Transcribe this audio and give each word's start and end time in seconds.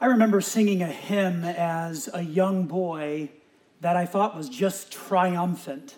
I 0.00 0.06
remember 0.06 0.40
singing 0.40 0.80
a 0.80 0.86
hymn 0.86 1.44
as 1.44 2.08
a 2.14 2.22
young 2.22 2.66
boy 2.66 3.30
that 3.80 3.96
I 3.96 4.06
thought 4.06 4.36
was 4.36 4.48
just 4.48 4.92
triumphant. 4.92 5.96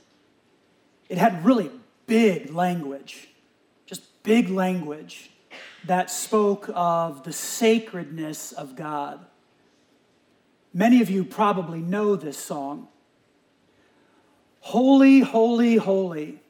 It 1.11 1.19
had 1.19 1.45
really 1.45 1.71
big 2.07 2.51
language, 2.51 3.29
just 3.85 4.23
big 4.23 4.49
language 4.49 5.31
that 5.85 6.11
spoke 6.11 6.71
of 6.75 7.25
the 7.25 7.33
sacredness 7.33 8.53
of 8.53 8.75
God. 8.75 9.21
Many 10.73 11.03
of 11.03 11.11
you 11.11 11.23
probably 11.23 11.81
know 11.81 12.17
this 12.17 12.39
song. 12.39 12.89
Holy, 14.61 15.21
holy, 15.21 15.77
holy, 15.77 16.41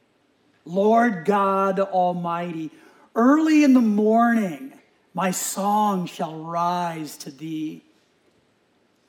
Lord 0.63 1.25
God 1.25 1.81
Almighty, 1.81 2.71
early 3.13 3.65
in 3.65 3.73
the 3.73 3.81
morning, 3.81 4.73
my 5.13 5.31
song 5.31 6.05
shall 6.05 6.35
rise 6.37 7.17
to 7.17 7.31
thee. 7.31 7.83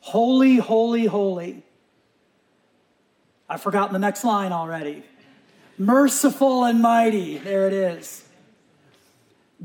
Holy, 0.00 0.56
holy, 0.56 1.06
holy. 1.06 1.62
I've 3.48 3.62
forgotten 3.62 3.92
the 3.92 3.98
next 3.98 4.24
line 4.24 4.52
already. 4.52 5.04
Merciful 5.78 6.64
and 6.64 6.80
mighty. 6.80 7.38
There 7.38 7.66
it 7.66 7.72
is. 7.72 8.24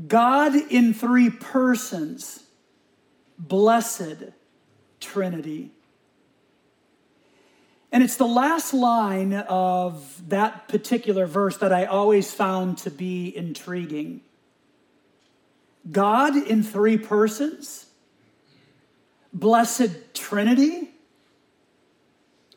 God 0.06 0.54
in 0.54 0.94
three 0.94 1.30
persons, 1.30 2.44
blessed 3.38 4.24
Trinity. 5.00 5.72
And 7.90 8.02
it's 8.02 8.16
the 8.16 8.26
last 8.26 8.74
line 8.74 9.32
of 9.32 10.28
that 10.28 10.68
particular 10.68 11.26
verse 11.26 11.56
that 11.56 11.72
I 11.72 11.86
always 11.86 12.32
found 12.32 12.78
to 12.78 12.90
be 12.90 13.34
intriguing. 13.34 14.20
God 15.90 16.36
in 16.36 16.62
three 16.62 16.98
persons? 16.98 17.86
Blessed 19.32 20.14
Trinity? 20.14 20.90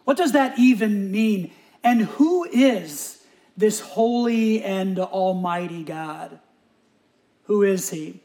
What 0.03 0.17
does 0.17 0.31
that 0.31 0.57
even 0.57 1.11
mean? 1.11 1.51
And 1.83 2.01
who 2.01 2.45
is 2.45 3.23
this 3.55 3.79
holy 3.79 4.63
and 4.63 4.99
almighty 4.99 5.83
God? 5.83 6.39
Who 7.43 7.63
is 7.63 7.89
he? 7.89 8.21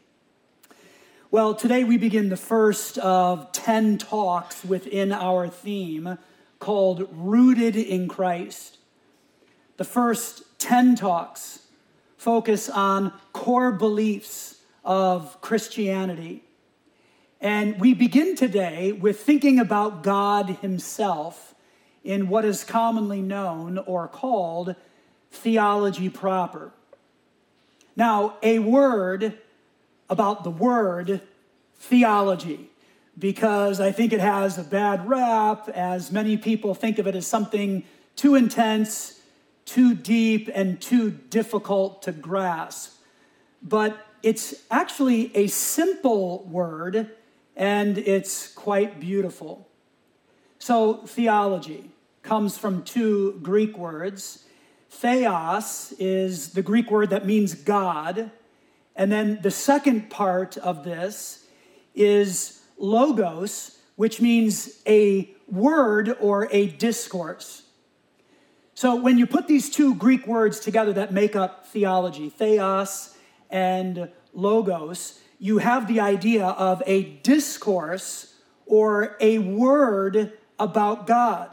Well, 1.30 1.54
today 1.54 1.84
we 1.84 1.96
begin 1.96 2.28
the 2.28 2.36
first 2.36 2.98
of 2.98 3.50
10 3.52 3.98
talks 3.98 4.64
within 4.64 5.12
our 5.12 5.48
theme 5.48 6.18
called 6.58 7.08
Rooted 7.12 7.76
in 7.76 8.08
Christ. 8.08 8.78
The 9.76 9.84
first 9.84 10.58
10 10.58 10.96
talks 10.96 11.60
focus 12.16 12.70
on 12.70 13.12
core 13.32 13.72
beliefs 13.72 14.55
of 14.86 15.40
Christianity. 15.40 16.44
And 17.40 17.78
we 17.78 17.92
begin 17.92 18.36
today 18.36 18.92
with 18.92 19.20
thinking 19.20 19.58
about 19.58 20.02
God 20.02 20.48
Himself 20.62 21.54
in 22.02 22.28
what 22.28 22.44
is 22.44 22.64
commonly 22.64 23.20
known 23.20 23.78
or 23.78 24.06
called 24.08 24.76
theology 25.30 26.08
proper. 26.08 26.72
Now, 27.96 28.36
a 28.42 28.60
word 28.60 29.38
about 30.08 30.44
the 30.44 30.50
word 30.50 31.20
theology, 31.74 32.70
because 33.18 33.80
I 33.80 33.90
think 33.90 34.12
it 34.12 34.20
has 34.20 34.56
a 34.56 34.62
bad 34.62 35.08
rap, 35.08 35.68
as 35.68 36.12
many 36.12 36.36
people 36.36 36.74
think 36.74 36.98
of 36.98 37.06
it 37.06 37.16
as 37.16 37.26
something 37.26 37.84
too 38.14 38.34
intense, 38.34 39.20
too 39.64 39.94
deep, 39.94 40.48
and 40.54 40.80
too 40.80 41.10
difficult 41.10 42.02
to 42.02 42.12
grasp. 42.12 42.92
But 43.62 44.05
it's 44.26 44.56
actually 44.72 45.30
a 45.36 45.46
simple 45.46 46.42
word 46.46 47.12
and 47.54 47.96
it's 47.96 48.52
quite 48.52 48.98
beautiful. 48.98 49.68
So, 50.58 50.94
theology 51.06 51.92
comes 52.24 52.58
from 52.58 52.82
two 52.82 53.38
Greek 53.40 53.78
words. 53.78 54.44
Theos 54.90 55.94
is 56.00 56.54
the 56.54 56.62
Greek 56.62 56.90
word 56.90 57.10
that 57.10 57.24
means 57.24 57.54
God. 57.54 58.32
And 58.96 59.12
then 59.12 59.38
the 59.42 59.52
second 59.52 60.10
part 60.10 60.56
of 60.56 60.82
this 60.82 61.46
is 61.94 62.62
logos, 62.78 63.78
which 63.94 64.20
means 64.20 64.82
a 64.88 65.30
word 65.46 66.16
or 66.20 66.48
a 66.50 66.66
discourse. 66.66 67.62
So 68.74 68.96
when 68.96 69.18
you 69.18 69.26
put 69.28 69.46
these 69.46 69.70
two 69.70 69.94
Greek 69.94 70.26
words 70.26 70.58
together 70.58 70.92
that 70.94 71.12
make 71.12 71.36
up 71.36 71.68
theology, 71.68 72.28
theos 72.28 73.16
and 73.50 74.10
logos, 74.36 75.18
you 75.38 75.58
have 75.58 75.88
the 75.88 76.00
idea 76.00 76.46
of 76.46 76.82
a 76.86 77.02
discourse 77.02 78.34
or 78.66 79.16
a 79.20 79.38
word 79.38 80.32
about 80.58 81.06
God. 81.06 81.50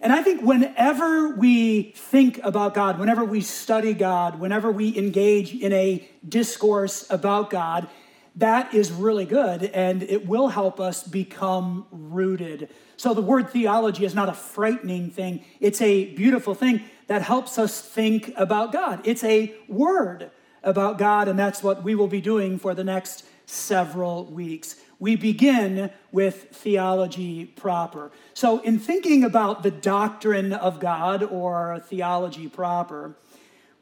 And 0.00 0.12
I 0.12 0.22
think 0.22 0.42
whenever 0.42 1.30
we 1.30 1.94
think 1.96 2.38
about 2.42 2.74
God, 2.74 2.98
whenever 2.98 3.24
we 3.24 3.40
study 3.40 3.94
God, 3.94 4.38
whenever 4.38 4.70
we 4.70 4.96
engage 4.98 5.54
in 5.54 5.72
a 5.72 6.06
discourse 6.28 7.06
about 7.08 7.48
God, 7.48 7.88
that 8.36 8.74
is 8.74 8.92
really 8.92 9.24
good 9.24 9.62
and 9.62 10.02
it 10.02 10.26
will 10.26 10.48
help 10.48 10.78
us 10.78 11.02
become 11.04 11.86
rooted. 11.90 12.68
So 12.96 13.14
the 13.14 13.22
word 13.22 13.48
theology 13.48 14.04
is 14.04 14.14
not 14.14 14.28
a 14.28 14.34
frightening 14.34 15.10
thing, 15.10 15.44
it's 15.60 15.80
a 15.80 16.12
beautiful 16.14 16.54
thing 16.54 16.82
that 17.06 17.22
helps 17.22 17.58
us 17.58 17.80
think 17.80 18.32
about 18.36 18.72
God. 18.72 19.00
It's 19.04 19.24
a 19.24 19.54
word 19.68 20.30
about 20.64 20.98
God, 20.98 21.28
and 21.28 21.38
that's 21.38 21.62
what 21.62 21.82
we 21.82 21.94
will 21.94 22.08
be 22.08 22.20
doing 22.20 22.58
for 22.58 22.74
the 22.74 22.84
next 22.84 23.24
several 23.46 24.24
weeks. 24.24 24.76
We 24.98 25.16
begin 25.16 25.90
with 26.12 26.48
theology 26.50 27.44
proper. 27.44 28.10
So, 28.32 28.60
in 28.60 28.78
thinking 28.78 29.24
about 29.24 29.62
the 29.62 29.70
doctrine 29.70 30.52
of 30.52 30.80
God 30.80 31.22
or 31.22 31.80
theology 31.86 32.48
proper, 32.48 33.16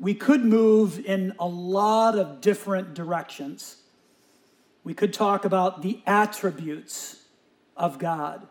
we 0.01 0.15
could 0.15 0.45
move 0.45 1.05
in 1.05 1.35
a 1.39 1.47
lot 1.47 2.19
of 2.19 2.41
different 2.41 2.95
directions. 2.95 3.77
We 4.85 4.95
could 4.95 5.13
talk 5.13 5.45
about 5.45 5.83
the 5.83 6.01
attributes 6.07 7.23
of 7.77 7.99
God. 7.99 8.49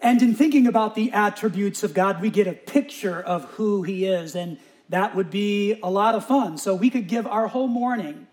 And 0.00 0.22
in 0.22 0.34
thinking 0.34 0.66
about 0.66 0.94
the 0.94 1.12
attributes 1.12 1.82
of 1.82 1.92
God, 1.92 2.22
we 2.22 2.30
get 2.30 2.46
a 2.46 2.54
picture 2.54 3.20
of 3.20 3.44
who 3.44 3.82
He 3.82 4.06
is, 4.06 4.34
and 4.34 4.58
that 4.90 5.14
would 5.14 5.30
be 5.30 5.78
a 5.82 5.90
lot 5.90 6.14
of 6.14 6.26
fun. 6.26 6.58
So 6.58 6.74
we 6.74 6.90
could 6.90 7.06
give 7.06 7.26
our 7.26 7.46
whole 7.46 7.68
morning 7.68 8.26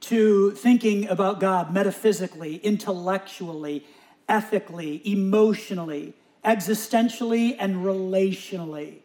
to 0.00 0.50
thinking 0.52 1.08
about 1.08 1.40
God 1.40 1.72
metaphysically, 1.72 2.56
intellectually, 2.56 3.86
ethically, 4.28 5.00
emotionally, 5.10 6.12
existentially, 6.44 7.56
and 7.58 7.76
relationally. 7.76 8.98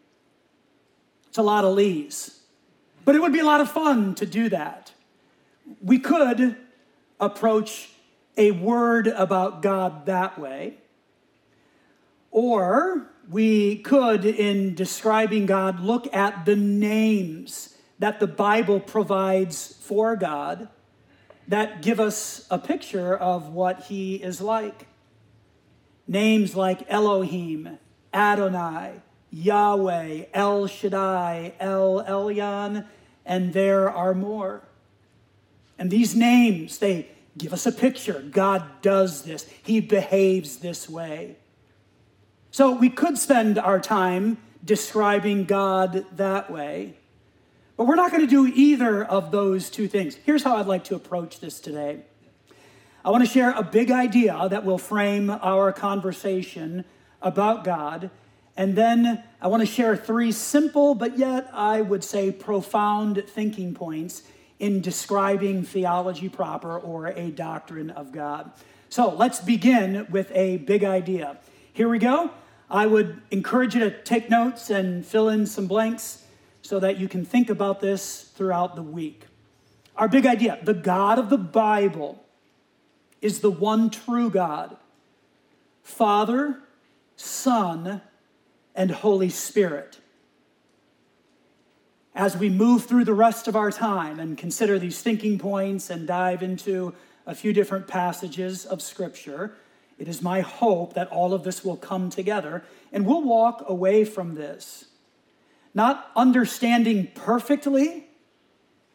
It's 1.29 1.37
a 1.37 1.41
lot 1.41 1.63
of 1.63 1.73
lees. 1.73 2.41
But 3.05 3.15
it 3.15 3.21
would 3.21 3.31
be 3.31 3.39
a 3.39 3.45
lot 3.45 3.61
of 3.61 3.71
fun 3.71 4.13
to 4.15 4.25
do 4.25 4.49
that. 4.49 4.91
We 5.81 5.99
could 5.99 6.57
approach 7.17 7.91
a 8.35 8.51
word 8.51 9.07
about 9.07 9.61
God 9.61 10.05
that 10.07 10.37
way. 10.37 10.75
Or 12.31 13.09
we 13.29 13.77
could, 13.77 14.25
in 14.25 14.73
describing 14.73 15.45
God, 15.45 15.79
look 15.79 16.13
at 16.13 16.45
the 16.45 16.55
names 16.55 17.75
that 17.99 18.19
the 18.19 18.27
Bible 18.27 18.79
provides 18.79 19.75
for 19.81 20.15
God 20.15 20.67
that 21.47 21.81
give 21.81 21.99
us 21.99 22.47
a 22.49 22.57
picture 22.57 23.15
of 23.15 23.49
what 23.49 23.83
he 23.83 24.15
is 24.15 24.41
like. 24.41 24.87
Names 26.07 26.55
like 26.55 26.83
Elohim, 26.89 27.77
Adonai, 28.13 28.93
Yahweh, 29.31 30.25
El 30.33 30.67
Shaddai, 30.67 31.53
El 31.59 32.03
Elyon, 32.03 32.85
and 33.25 33.53
there 33.53 33.89
are 33.89 34.15
more. 34.15 34.63
And 35.77 35.91
these 35.91 36.15
names, 36.15 36.79
they 36.79 37.09
give 37.37 37.53
us 37.53 37.65
a 37.65 37.71
picture. 37.71 38.21
God 38.31 38.63
does 38.81 39.23
this, 39.23 39.47
He 39.61 39.79
behaves 39.79 40.57
this 40.57 40.89
way. 40.89 41.37
So 42.51 42.71
we 42.71 42.89
could 42.89 43.17
spend 43.17 43.59
our 43.59 43.79
time 43.79 44.37
describing 44.65 45.45
God 45.45 46.05
that 46.17 46.49
way, 46.49 46.95
but 47.77 47.85
we're 47.85 47.95
not 47.95 48.11
going 48.11 48.21
to 48.21 48.27
do 48.27 48.47
either 48.47 49.03
of 49.03 49.31
those 49.31 49.69
two 49.69 49.87
things. 49.87 50.15
Here's 50.25 50.43
how 50.43 50.57
I'd 50.57 50.65
like 50.65 50.83
to 50.85 50.95
approach 50.95 51.39
this 51.39 51.59
today. 51.59 52.01
I 53.05 53.11
want 53.11 53.23
to 53.23 53.29
share 53.29 53.51
a 53.51 53.63
big 53.63 53.91
idea 53.91 54.47
that 54.49 54.65
will 54.65 54.77
frame 54.77 55.29
our 55.29 55.71
conversation 55.71 56.85
about 57.21 57.63
God. 57.63 58.09
And 58.57 58.75
then 58.75 59.23
I 59.39 59.47
want 59.47 59.61
to 59.61 59.67
share 59.67 59.95
three 59.95 60.31
simple, 60.31 60.95
but 60.95 61.17
yet 61.17 61.49
I 61.53 61.81
would 61.81 62.03
say 62.03 62.31
profound 62.31 63.23
thinking 63.27 63.73
points 63.73 64.23
in 64.59 64.81
describing 64.81 65.63
theology 65.63 66.27
proper 66.27 66.77
or 66.77 67.07
a 67.07 67.29
doctrine 67.29 67.91
of 67.91 68.11
God. 68.11 68.51
So 68.89 69.09
let's 69.09 69.39
begin 69.39 70.07
with 70.09 70.31
a 70.33 70.57
big 70.57 70.83
idea. 70.83 71.37
Here 71.79 71.87
we 71.87 71.97
go. 71.97 72.31
I 72.69 72.85
would 72.87 73.21
encourage 73.31 73.73
you 73.73 73.79
to 73.79 74.03
take 74.03 74.29
notes 74.29 74.69
and 74.69 75.05
fill 75.05 75.29
in 75.29 75.45
some 75.45 75.65
blanks 75.65 76.25
so 76.61 76.77
that 76.77 76.97
you 76.97 77.07
can 77.07 77.23
think 77.23 77.49
about 77.49 77.79
this 77.79 78.23
throughout 78.35 78.75
the 78.75 78.83
week. 78.83 79.23
Our 79.95 80.09
big 80.09 80.25
idea 80.25 80.59
the 80.61 80.73
God 80.73 81.17
of 81.19 81.29
the 81.29 81.37
Bible 81.37 82.21
is 83.21 83.39
the 83.39 83.49
one 83.49 83.89
true 83.89 84.29
God, 84.29 84.75
Father, 85.81 86.59
Son, 87.15 88.01
and 88.75 88.91
Holy 88.91 89.29
Spirit. 89.29 89.99
As 92.13 92.35
we 92.35 92.49
move 92.49 92.87
through 92.87 93.05
the 93.05 93.13
rest 93.13 93.47
of 93.47 93.55
our 93.55 93.71
time 93.71 94.19
and 94.19 94.37
consider 94.37 94.79
these 94.79 95.01
thinking 95.01 95.39
points 95.39 95.89
and 95.89 96.05
dive 96.05 96.43
into 96.43 96.93
a 97.25 97.33
few 97.33 97.53
different 97.53 97.87
passages 97.87 98.65
of 98.65 98.81
Scripture, 98.81 99.55
it 99.99 100.07
is 100.07 100.21
my 100.21 100.41
hope 100.41 100.93
that 100.93 101.07
all 101.09 101.33
of 101.33 101.43
this 101.43 101.63
will 101.63 101.77
come 101.77 102.09
together 102.09 102.63
and 102.91 103.05
we'll 103.05 103.23
walk 103.23 103.63
away 103.67 104.05
from 104.05 104.35
this 104.35 104.85
not 105.73 106.11
understanding 106.15 107.07
perfectly, 107.13 108.05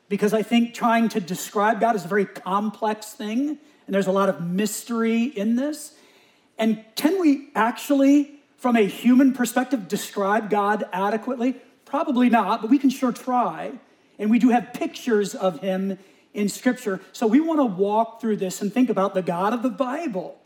because 0.08 0.34
I 0.34 0.42
think 0.42 0.74
trying 0.74 1.08
to 1.10 1.20
describe 1.20 1.80
God 1.80 1.96
is 1.96 2.04
a 2.04 2.08
very 2.08 2.26
complex 2.26 3.12
thing, 3.12 3.58
and 3.86 3.94
there's 3.94 4.06
a 4.06 4.12
lot 4.12 4.28
of 4.28 4.40
mystery 4.40 5.24
in 5.24 5.56
this. 5.56 5.94
And 6.58 6.84
can 6.94 7.20
we 7.20 7.48
actually, 7.54 8.40
from 8.56 8.76
a 8.76 8.82
human 8.82 9.32
perspective, 9.32 9.88
describe 9.88 10.50
God 10.50 10.84
adequately? 10.92 11.56
Probably 11.84 12.28
not, 12.28 12.60
but 12.60 12.70
we 12.70 12.78
can 12.78 12.90
sure 12.90 13.12
try. 13.12 13.72
And 14.18 14.30
we 14.30 14.38
do 14.38 14.50
have 14.50 14.72
pictures 14.72 15.34
of 15.34 15.60
him 15.60 15.98
in 16.32 16.48
Scripture. 16.48 17.00
So 17.12 17.26
we 17.26 17.40
want 17.40 17.60
to 17.60 17.64
walk 17.64 18.20
through 18.20 18.36
this 18.36 18.60
and 18.60 18.72
think 18.72 18.88
about 18.88 19.14
the 19.14 19.22
God 19.22 19.52
of 19.52 19.62
the 19.62 19.70
Bible. 19.70 20.38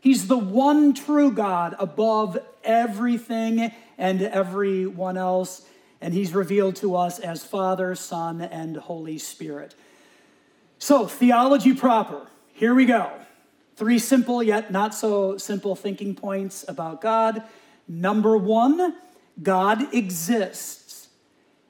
He's 0.00 0.26
the 0.26 0.38
one 0.38 0.94
true 0.94 1.30
God 1.30 1.76
above 1.78 2.38
everything 2.64 3.72
and 3.98 4.22
everyone 4.22 5.16
else. 5.16 5.66
And 6.00 6.14
he's 6.14 6.34
revealed 6.34 6.76
to 6.76 6.96
us 6.96 7.18
as 7.18 7.44
Father, 7.44 7.94
Son, 7.94 8.40
and 8.40 8.76
Holy 8.76 9.18
Spirit. 9.18 9.74
So, 10.78 11.06
theology 11.06 11.74
proper. 11.74 12.26
Here 12.54 12.74
we 12.74 12.86
go. 12.86 13.10
Three 13.76 13.98
simple 13.98 14.42
yet 14.42 14.70
not 14.70 14.94
so 14.94 15.36
simple 15.36 15.76
thinking 15.76 16.14
points 16.14 16.64
about 16.66 17.00
God. 17.00 17.42
Number 17.86 18.36
one, 18.36 18.94
God 19.42 19.94
exists, 19.94 21.08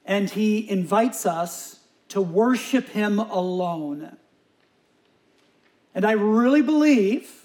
and 0.05 0.29
he 0.29 0.69
invites 0.69 1.25
us 1.25 1.79
to 2.09 2.21
worship 2.21 2.89
him 2.89 3.19
alone. 3.19 4.17
And 5.95 6.05
I 6.05 6.11
really 6.11 6.61
believe, 6.61 7.40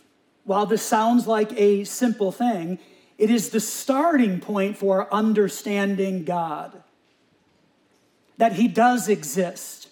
while 0.46 0.64
this 0.64 0.82
sounds 0.82 1.26
like 1.26 1.52
a 1.60 1.84
simple 1.84 2.32
thing, 2.32 2.78
it 3.19 3.31
is 3.31 3.50
the 3.50 3.60
starting 3.60 4.40
point 4.40 4.78
for 4.78 5.12
understanding 5.12 6.25
God. 6.25 6.82
That 8.38 8.52
he 8.52 8.69
does 8.69 9.08
exist. 9.08 9.88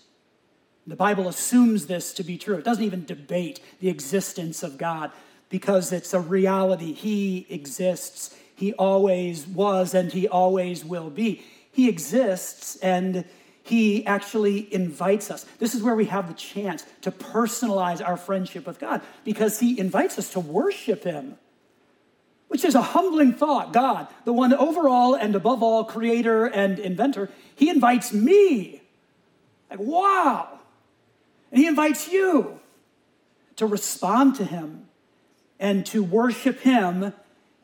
The 0.86 0.96
Bible 0.96 1.28
assumes 1.28 1.86
this 1.86 2.12
to 2.14 2.22
be 2.22 2.38
true. 2.38 2.56
It 2.56 2.64
doesn't 2.64 2.84
even 2.84 3.04
debate 3.04 3.60
the 3.80 3.88
existence 3.88 4.62
of 4.62 4.78
God 4.78 5.10
because 5.48 5.92
it's 5.92 6.14
a 6.14 6.20
reality. 6.20 6.92
He 6.92 7.46
exists. 7.48 8.36
He 8.54 8.72
always 8.74 9.46
was 9.46 9.92
and 9.92 10.12
he 10.12 10.28
always 10.28 10.84
will 10.84 11.10
be. 11.10 11.44
He 11.72 11.88
exists 11.88 12.76
and 12.76 13.24
he 13.64 14.06
actually 14.06 14.72
invites 14.72 15.30
us. 15.30 15.44
This 15.58 15.74
is 15.74 15.82
where 15.82 15.96
we 15.96 16.04
have 16.04 16.28
the 16.28 16.34
chance 16.34 16.84
to 17.00 17.10
personalize 17.10 18.06
our 18.06 18.16
friendship 18.16 18.66
with 18.66 18.78
God 18.78 19.00
because 19.24 19.58
he 19.58 19.78
invites 19.78 20.18
us 20.18 20.30
to 20.34 20.40
worship 20.40 21.02
him 21.02 21.36
which 22.54 22.64
is 22.64 22.76
a 22.76 22.82
humbling 22.82 23.32
thought. 23.32 23.72
God, 23.72 24.06
the 24.24 24.32
one 24.32 24.54
overall 24.54 25.14
and 25.14 25.34
above 25.34 25.60
all 25.60 25.82
creator 25.82 26.46
and 26.46 26.78
inventor, 26.78 27.28
he 27.56 27.68
invites 27.68 28.12
me. 28.12 28.80
Like, 29.68 29.80
wow. 29.80 30.60
And 31.50 31.60
he 31.60 31.66
invites 31.66 32.06
you 32.06 32.60
to 33.56 33.66
respond 33.66 34.36
to 34.36 34.44
him 34.44 34.86
and 35.58 35.84
to 35.86 36.04
worship 36.04 36.60
him 36.60 37.12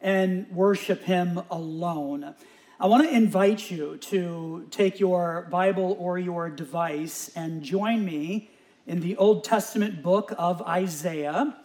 and 0.00 0.50
worship 0.50 1.04
him 1.04 1.40
alone. 1.52 2.34
I 2.82 2.86
want 2.86 3.06
to 3.06 3.14
invite 3.14 3.70
you 3.70 3.98
to 3.98 4.66
take 4.70 5.00
your 5.00 5.46
Bible 5.50 5.98
or 6.00 6.18
your 6.18 6.48
device 6.48 7.30
and 7.36 7.62
join 7.62 8.06
me 8.06 8.48
in 8.86 9.00
the 9.00 9.18
Old 9.18 9.44
Testament 9.44 10.02
book 10.02 10.32
of 10.38 10.62
Isaiah, 10.62 11.58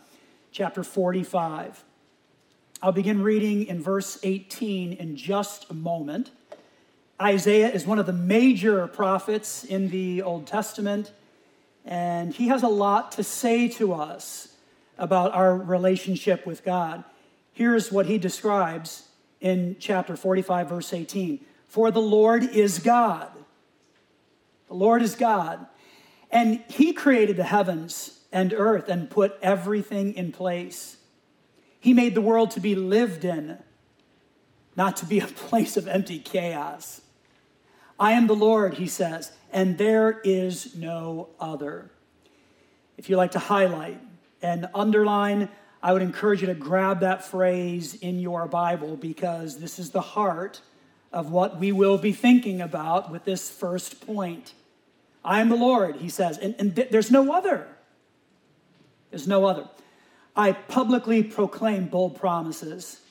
chapter 0.52 0.84
45. 0.84 1.86
I'll 2.82 2.92
begin 2.92 3.24
reading 3.24 3.66
in 3.66 3.82
verse 3.82 4.20
18 4.24 4.92
in 4.92 5.16
just 5.16 5.72
a 5.72 5.74
moment. 5.74 6.32
Isaiah 7.22 7.70
is 7.70 7.88
one 7.88 7.98
of 7.98 8.08
the 8.08 8.12
major 8.12 8.86
prophets 8.88 9.64
in 9.64 9.92
the 9.92 10.22
Old 10.22 10.48
Testament, 10.48 11.14
and 11.86 12.34
he 12.34 12.50
has 12.50 12.62
a 12.62 12.68
lot 12.68 13.14
to 13.14 13.24
say 13.24 13.70
to 13.70 13.94
us 13.94 14.58
about 14.98 15.34
our 15.34 15.56
relationship 15.56 16.46
with 16.46 16.66
God. 16.66 17.06
Here's 17.54 17.90
what 17.90 18.06
he 18.06 18.18
describes 18.18 19.08
in 19.42 19.76
chapter 19.80 20.16
45, 20.16 20.70
verse 20.70 20.94
18 20.94 21.40
For 21.68 21.92
the 21.92 22.02
Lord 22.02 22.44
is 22.44 22.80
God. 22.80 23.32
The 24.68 24.74
Lord 24.74 25.02
is 25.02 25.16
God. 25.16 25.66
And 26.32 26.64
he 26.68 26.94
created 26.94 27.38
the 27.38 27.44
heavens 27.44 28.20
and 28.32 28.54
earth 28.54 28.90
and 28.90 29.10
put 29.10 29.38
everything 29.42 30.14
in 30.14 30.32
place. 30.32 30.98
He 31.80 31.94
made 31.94 32.16
the 32.16 32.22
world 32.22 32.52
to 32.52 32.60
be 32.60 32.76
lived 32.76 33.24
in, 33.24 33.60
not 34.76 34.98
to 34.98 35.06
be 35.06 35.20
a 35.20 35.28
place 35.48 35.78
of 35.78 35.88
empty 35.88 36.20
chaos. 36.20 37.02
I 38.00 38.12
am 38.12 38.28
the 38.28 38.36
Lord, 38.36 38.74
he 38.74 38.88
says, 38.88 39.32
and 39.54 39.78
there 39.78 40.20
is 40.24 40.76
no 40.76 41.30
other. 41.40 41.92
If 42.98 43.10
you 43.10 43.16
like 43.16 43.32
to 43.32 43.40
highlight 43.40 44.02
and 44.42 44.68
underline, 44.74 45.50
I 45.86 45.94
would 45.94 46.02
encourage 46.02 46.42
you 46.42 46.48
to 46.48 46.56
grab 46.56 47.02
that 47.02 47.24
phrase 47.24 47.94
in 47.94 48.18
your 48.18 48.48
Bible 48.48 48.98
because 48.98 49.60
this 49.60 49.78
is 49.78 49.92
the 49.92 50.02
heart 50.02 50.60
of 51.14 51.30
what 51.30 51.60
we 51.60 51.72
will 51.72 52.00
be 52.00 52.12
thinking 52.12 52.60
about 52.60 53.12
with 53.12 53.24
this 53.24 53.52
first 53.52 54.04
point. 54.04 54.56
I 55.24 55.42
am 55.42 55.50
the 55.50 55.56
Lord, 55.56 55.98
he 55.98 56.10
says, 56.10 56.40
and, 56.40 56.56
and 56.58 56.76
th- 56.76 56.90
there's 56.90 57.12
no 57.12 57.32
other. 57.32 57.68
There's 59.12 59.28
no 59.28 59.46
other. 59.46 59.70
I 60.36 60.54
publicly 60.54 61.22
proclaim 61.22 61.86
bold 61.86 62.20
promises. 62.20 63.02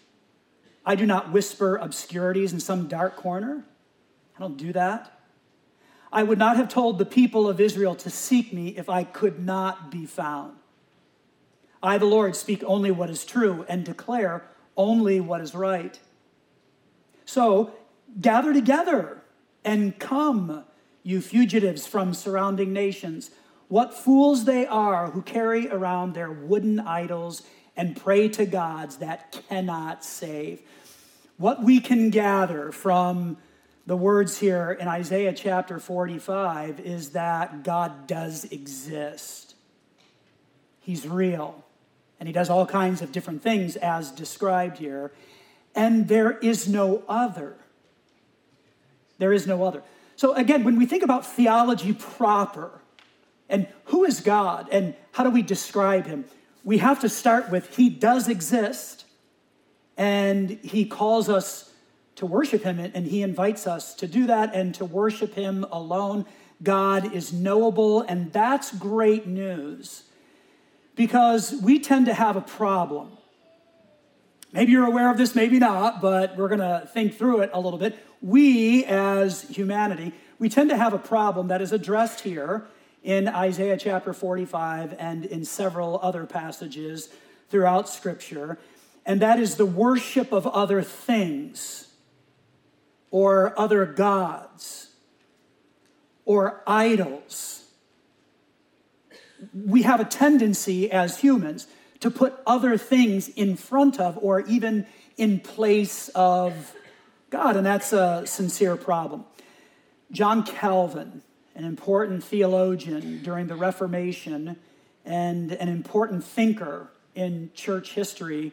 I 0.85 0.97
do 0.97 1.07
not 1.07 1.31
whisper 1.31 1.77
obscurities 1.77 2.53
in 2.53 2.59
some 2.59 2.89
dark 2.89 3.15
corner. 3.15 3.65
I 4.37 4.41
don't 4.41 4.57
do 4.57 4.73
that. 4.73 5.17
I 6.13 6.25
would 6.25 6.39
not 6.39 6.57
have 6.57 6.69
told 6.69 6.99
the 6.99 7.07
people 7.07 7.49
of 7.49 7.61
Israel 7.61 7.95
to 7.95 8.11
seek 8.11 8.53
me 8.53 8.71
if 8.77 8.89
I 8.89 9.05
could 9.05 9.39
not 9.39 9.93
be 9.93 10.07
found. 10.07 10.57
I, 11.85 11.99
the 11.99 12.07
Lord, 12.07 12.35
speak 12.35 12.65
only 12.65 12.91
what 12.91 13.11
is 13.11 13.25
true 13.25 13.67
and 13.69 13.85
declare 13.85 14.45
only 14.77 15.21
what 15.21 15.41
is 15.41 15.55
right. 15.55 15.99
So 17.27 17.75
gather 18.21 18.53
together 18.53 19.23
and 19.65 19.99
come, 19.99 20.65
you 21.03 21.21
fugitives 21.21 21.87
from 21.87 22.15
surrounding 22.15 22.73
nations. 22.73 23.31
What 23.69 23.93
fools 23.95 24.45
they 24.45 24.67
are 24.67 25.11
who 25.11 25.23
carry 25.23 25.69
around 25.69 26.15
their 26.15 26.31
wooden 26.31 26.81
idols 26.81 27.43
and 27.77 27.97
pray 27.97 28.29
to 28.31 28.47
gods 28.47 28.97
that 28.97 29.33
cannot 29.49 30.05
save. 30.05 30.63
What 31.37 31.63
we 31.63 31.81
can 31.81 32.11
gather 32.11 32.73
from 32.73 33.37
the 33.87 33.97
words 33.97 34.39
here 34.39 34.73
in 34.73 34.89
Isaiah 34.89 35.33
chapter 35.33 35.79
45 35.79 36.81
is 36.81 37.11
that 37.11 37.63
God 37.65 38.07
does 38.07 38.45
exist. 38.45 39.55
He's 40.81 41.07
real, 41.09 41.64
and 42.25 42.29
He 42.31 42.33
does 42.33 42.49
all 42.49 42.65
kinds 42.65 43.03
of 43.03 43.13
different 43.13 43.43
things 43.43 43.77
as 43.77 44.11
described 44.11 44.79
here, 44.79 45.13
and 45.75 46.09
there 46.09 46.39
is 46.39 46.67
no 46.67 47.03
other. 47.07 47.59
There 49.19 49.35
is 49.35 49.47
no 49.47 49.63
other. 49.63 49.83
So, 50.17 50.33
again, 50.33 50.65
when 50.65 50.79
we 50.79 50.87
think 50.87 51.03
about 51.03 51.27
theology 51.27 51.93
proper, 51.93 52.81
and 53.51 53.67
who 53.85 54.05
is 54.05 54.21
God 54.21 54.71
and 54.73 54.95
how 55.13 55.23
do 55.23 55.29
we 55.29 55.43
describe 55.43 56.07
him? 56.07 56.25
We 56.65 56.79
have 56.79 56.99
to 57.01 57.11
start 57.11 57.51
with 57.51 57.77
he 57.77 57.91
does 57.91 58.27
exist 58.27 59.05
and 59.99 60.49
he 60.49 60.87
calls 60.87 61.29
us 61.29 61.75
to 62.17 62.25
worship 62.25 62.63
him 62.63 62.79
and 62.79 63.07
he 63.07 63.21
invites 63.21 63.67
us 63.67 63.93
to 63.97 64.07
do 64.07 64.27
that 64.29 64.55
and 64.55 64.75
to 64.77 64.87
worship 64.87 65.35
him 65.35 65.67
alone. 65.71 66.25
God 66.63 67.13
is 67.15 67.35
knowable 67.35 68.01
and 68.01 68.33
that's 68.33 68.75
great 68.75 69.27
news 69.27 70.05
because 70.97 71.55
we 71.63 71.79
tend 71.79 72.07
to 72.07 72.15
have 72.15 72.37
a 72.37 72.41
problem. 72.41 73.11
Maybe 74.53 74.73
you're 74.73 74.87
aware 74.87 75.11
of 75.11 75.19
this, 75.19 75.35
maybe 75.35 75.59
not, 75.59 76.01
but 76.01 76.37
we're 76.37 76.49
going 76.49 76.61
to 76.61 76.89
think 76.93 77.17
through 77.17 77.41
it 77.41 77.51
a 77.53 77.61
little 77.61 77.79
bit. 77.79 77.99
We, 78.23 78.85
as 78.85 79.43
humanity, 79.43 80.13
we 80.39 80.49
tend 80.49 80.71
to 80.71 80.77
have 80.77 80.93
a 80.93 80.99
problem 80.99 81.49
that 81.49 81.61
is 81.61 81.73
addressed 81.73 82.21
here 82.21 82.67
in 83.03 83.29
Isaiah 83.29 83.77
chapter 83.77 84.13
45 84.13 84.95
and 84.99 85.25
in 85.25 85.45
several 85.45 85.99
other 86.03 86.25
passages 86.25 87.11
throughout 87.51 87.89
Scripture, 87.89 88.59
and 89.05 89.21
that 89.21 89.39
is 89.39 89.57
the 89.57 89.67
worship 89.67 90.33
of 90.33 90.47
other 90.47 90.83
things 90.83 91.89
or 93.11 93.59
other 93.59 93.85
gods 93.85 94.91
or 96.25 96.63
idols. 96.67 97.64
We 99.53 99.83
have 99.83 100.01
a 100.01 100.05
tendency 100.05 100.91
as 100.91 101.19
humans 101.19 101.67
to 102.01 102.11
put 102.11 102.35
other 102.47 102.77
things 102.79 103.29
in 103.29 103.57
front 103.57 103.99
of 103.99 104.19
or 104.21 104.41
even 104.41 104.87
in 105.17 105.41
place 105.41 106.09
of 106.15 106.75
God, 107.31 107.57
and 107.57 107.67
that's 107.67 107.93
a 107.93 108.23
sincere 108.27 108.77
problem. 108.77 109.25
John 110.11 110.45
Calvin, 110.45 111.23
an 111.55 111.65
important 111.65 112.23
theologian 112.23 113.23
during 113.23 113.47
the 113.47 113.57
Reformation 113.57 114.57
and 115.05 115.53
an 115.53 115.69
important 115.69 116.25
thinker 116.25 116.91
in 117.15 117.51
church 117.55 117.93
history, 117.93 118.53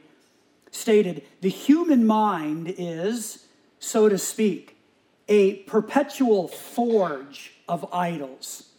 stated 0.71 1.23
the 1.41 1.49
human 1.49 2.05
mind 2.05 2.73
is, 2.77 3.45
so 3.79 4.07
to 4.09 4.17
speak, 4.17 4.77
a 5.27 5.55
perpetual 5.63 6.47
forge 6.47 7.53
of 7.67 7.91
idols, 7.93 8.70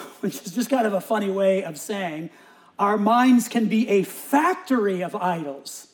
which 0.20 0.42
is 0.42 0.54
just 0.54 0.70
kind 0.70 0.86
of 0.86 0.92
a 0.92 1.00
funny 1.00 1.30
way 1.30 1.64
of 1.64 1.78
saying 1.78 2.30
our 2.78 2.96
minds 2.96 3.48
can 3.48 3.66
be 3.66 3.88
a 3.88 4.02
factory 4.02 5.02
of 5.02 5.14
idols. 5.14 5.88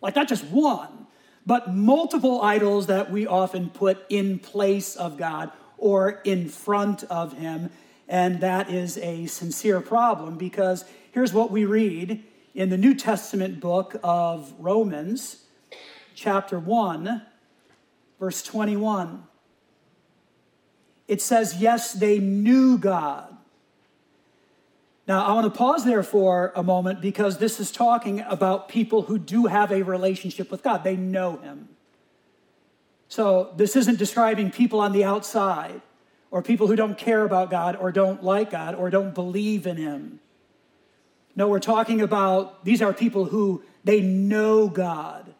Like 0.00 0.16
not 0.16 0.28
just 0.28 0.44
one, 0.44 1.06
but 1.46 1.74
multiple 1.74 2.40
idols 2.40 2.86
that 2.86 3.10
we 3.10 3.26
often 3.26 3.70
put 3.70 4.04
in 4.08 4.38
place 4.38 4.96
of 4.96 5.18
God 5.18 5.50
or 5.76 6.22
in 6.24 6.48
front 6.48 7.04
of 7.04 7.34
Him. 7.34 7.70
And 8.08 8.40
that 8.40 8.70
is 8.70 8.96
a 8.98 9.26
sincere 9.26 9.80
problem 9.80 10.38
because 10.38 10.84
here's 11.12 11.32
what 11.32 11.50
we 11.50 11.64
read 11.64 12.22
in 12.54 12.70
the 12.70 12.78
New 12.78 12.94
Testament 12.94 13.60
book 13.60 13.96
of 14.02 14.52
Romans, 14.58 15.44
chapter 16.14 16.58
1, 16.58 17.22
verse 18.18 18.42
21. 18.42 19.24
It 21.06 21.20
says, 21.20 21.56
Yes, 21.60 21.92
they 21.92 22.18
knew 22.18 22.78
God. 22.78 23.33
Now, 25.06 25.24
I 25.24 25.32
want 25.34 25.52
to 25.52 25.56
pause 25.56 25.84
there 25.84 26.02
for 26.02 26.52
a 26.56 26.62
moment 26.62 27.00
because 27.00 27.38
this 27.38 27.60
is 27.60 27.70
talking 27.70 28.20
about 28.20 28.68
people 28.68 29.02
who 29.02 29.18
do 29.18 29.46
have 29.46 29.70
a 29.70 29.82
relationship 29.82 30.50
with 30.50 30.62
God. 30.62 30.82
They 30.82 30.96
know 30.96 31.36
Him. 31.36 31.68
So, 33.08 33.52
this 33.56 33.76
isn't 33.76 33.98
describing 33.98 34.50
people 34.50 34.80
on 34.80 34.92
the 34.92 35.04
outside 35.04 35.82
or 36.30 36.42
people 36.42 36.66
who 36.66 36.76
don't 36.76 36.96
care 36.96 37.24
about 37.24 37.50
God 37.50 37.76
or 37.76 37.92
don't 37.92 38.24
like 38.24 38.50
God 38.50 38.74
or 38.74 38.88
don't 38.88 39.14
believe 39.14 39.66
in 39.66 39.76
Him. 39.76 40.20
No, 41.36 41.48
we're 41.48 41.60
talking 41.60 42.00
about 42.00 42.64
these 42.64 42.80
are 42.80 42.92
people 42.92 43.26
who 43.26 43.62
they 43.82 44.00
know 44.00 44.68
God. 44.68 45.34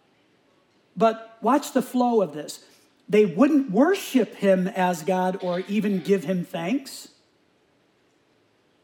But 0.96 1.38
watch 1.40 1.72
the 1.72 1.82
flow 1.82 2.20
of 2.20 2.34
this. 2.34 2.64
They 3.08 3.26
wouldn't 3.26 3.70
worship 3.70 4.34
him 4.36 4.68
as 4.68 5.02
God 5.02 5.38
or 5.42 5.60
even 5.60 6.00
give 6.00 6.24
him 6.24 6.44
thanks. 6.44 7.08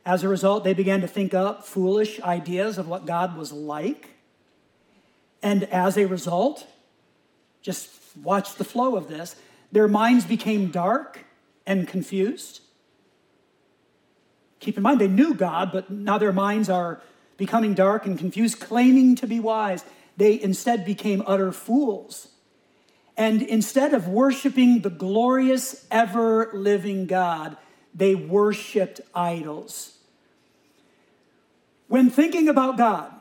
As 0.05 0.23
a 0.23 0.29
result, 0.29 0.65
they 0.65 0.75
began 0.75 1.01
to 1.03 1.07
think 1.07 1.35
up 1.35 1.67
foolish 1.67 2.21
ideas 2.21 2.79
of 2.79 2.89
what 2.89 3.07
God 3.07 3.37
was 3.37 3.53
like. 3.53 4.11
And 5.43 5.65
as 5.65 5.97
a 5.97 6.07
result, 6.07 6.67
just 7.63 7.91
watch 8.23 8.55
the 8.57 8.65
flow 8.65 8.97
of 8.97 9.09
this, 9.09 9.37
their 9.73 9.89
minds 9.89 10.25
became 10.25 10.71
dark 10.71 11.25
and 11.67 11.87
confused. 11.87 12.61
Keep 14.59 14.77
in 14.77 14.83
mind, 14.83 15.01
they 15.01 15.09
knew 15.09 15.35
God, 15.35 15.71
but 15.73 15.91
now 15.91 16.19
their 16.19 16.33
minds 16.33 16.69
are 16.69 17.01
becoming 17.37 17.73
dark 17.73 18.05
and 18.05 18.19
confused, 18.19 18.61
claiming 18.61 19.17
to 19.17 19.27
be 19.27 19.41
wise. 19.41 19.85
They 20.17 20.41
instead 20.41 20.85
became 20.85 21.23
utter 21.27 21.53
fools. 21.53 22.29
And 23.17 23.43
instead 23.43 23.95
of 23.95 24.09
worshiping 24.09 24.81
the 24.81 24.91
glorious, 24.91 25.87
ever 25.91 26.51
living 26.53 27.07
God, 27.07 27.57
they 27.95 28.15
worshiped 28.15 29.01
idols. 29.15 29.99
When 31.89 32.11
thinking 32.11 32.49
about 32.49 32.79
God, 32.79 33.13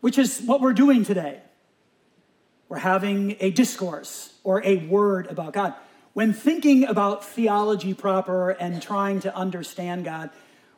which 0.00 0.16
is 0.16 0.40
what 0.40 0.60
we're 0.60 0.72
doing 0.72 1.04
today, 1.04 1.40
we're 2.68 2.78
having 2.78 3.36
a 3.40 3.50
discourse 3.50 4.34
or 4.44 4.64
a 4.64 4.76
word 4.86 5.26
about 5.26 5.52
God. 5.52 5.74
When 6.12 6.32
thinking 6.32 6.84
about 6.84 7.24
theology 7.24 7.94
proper 7.94 8.50
and 8.50 8.80
trying 8.80 9.20
to 9.20 9.34
understand 9.34 10.04
God, 10.04 10.30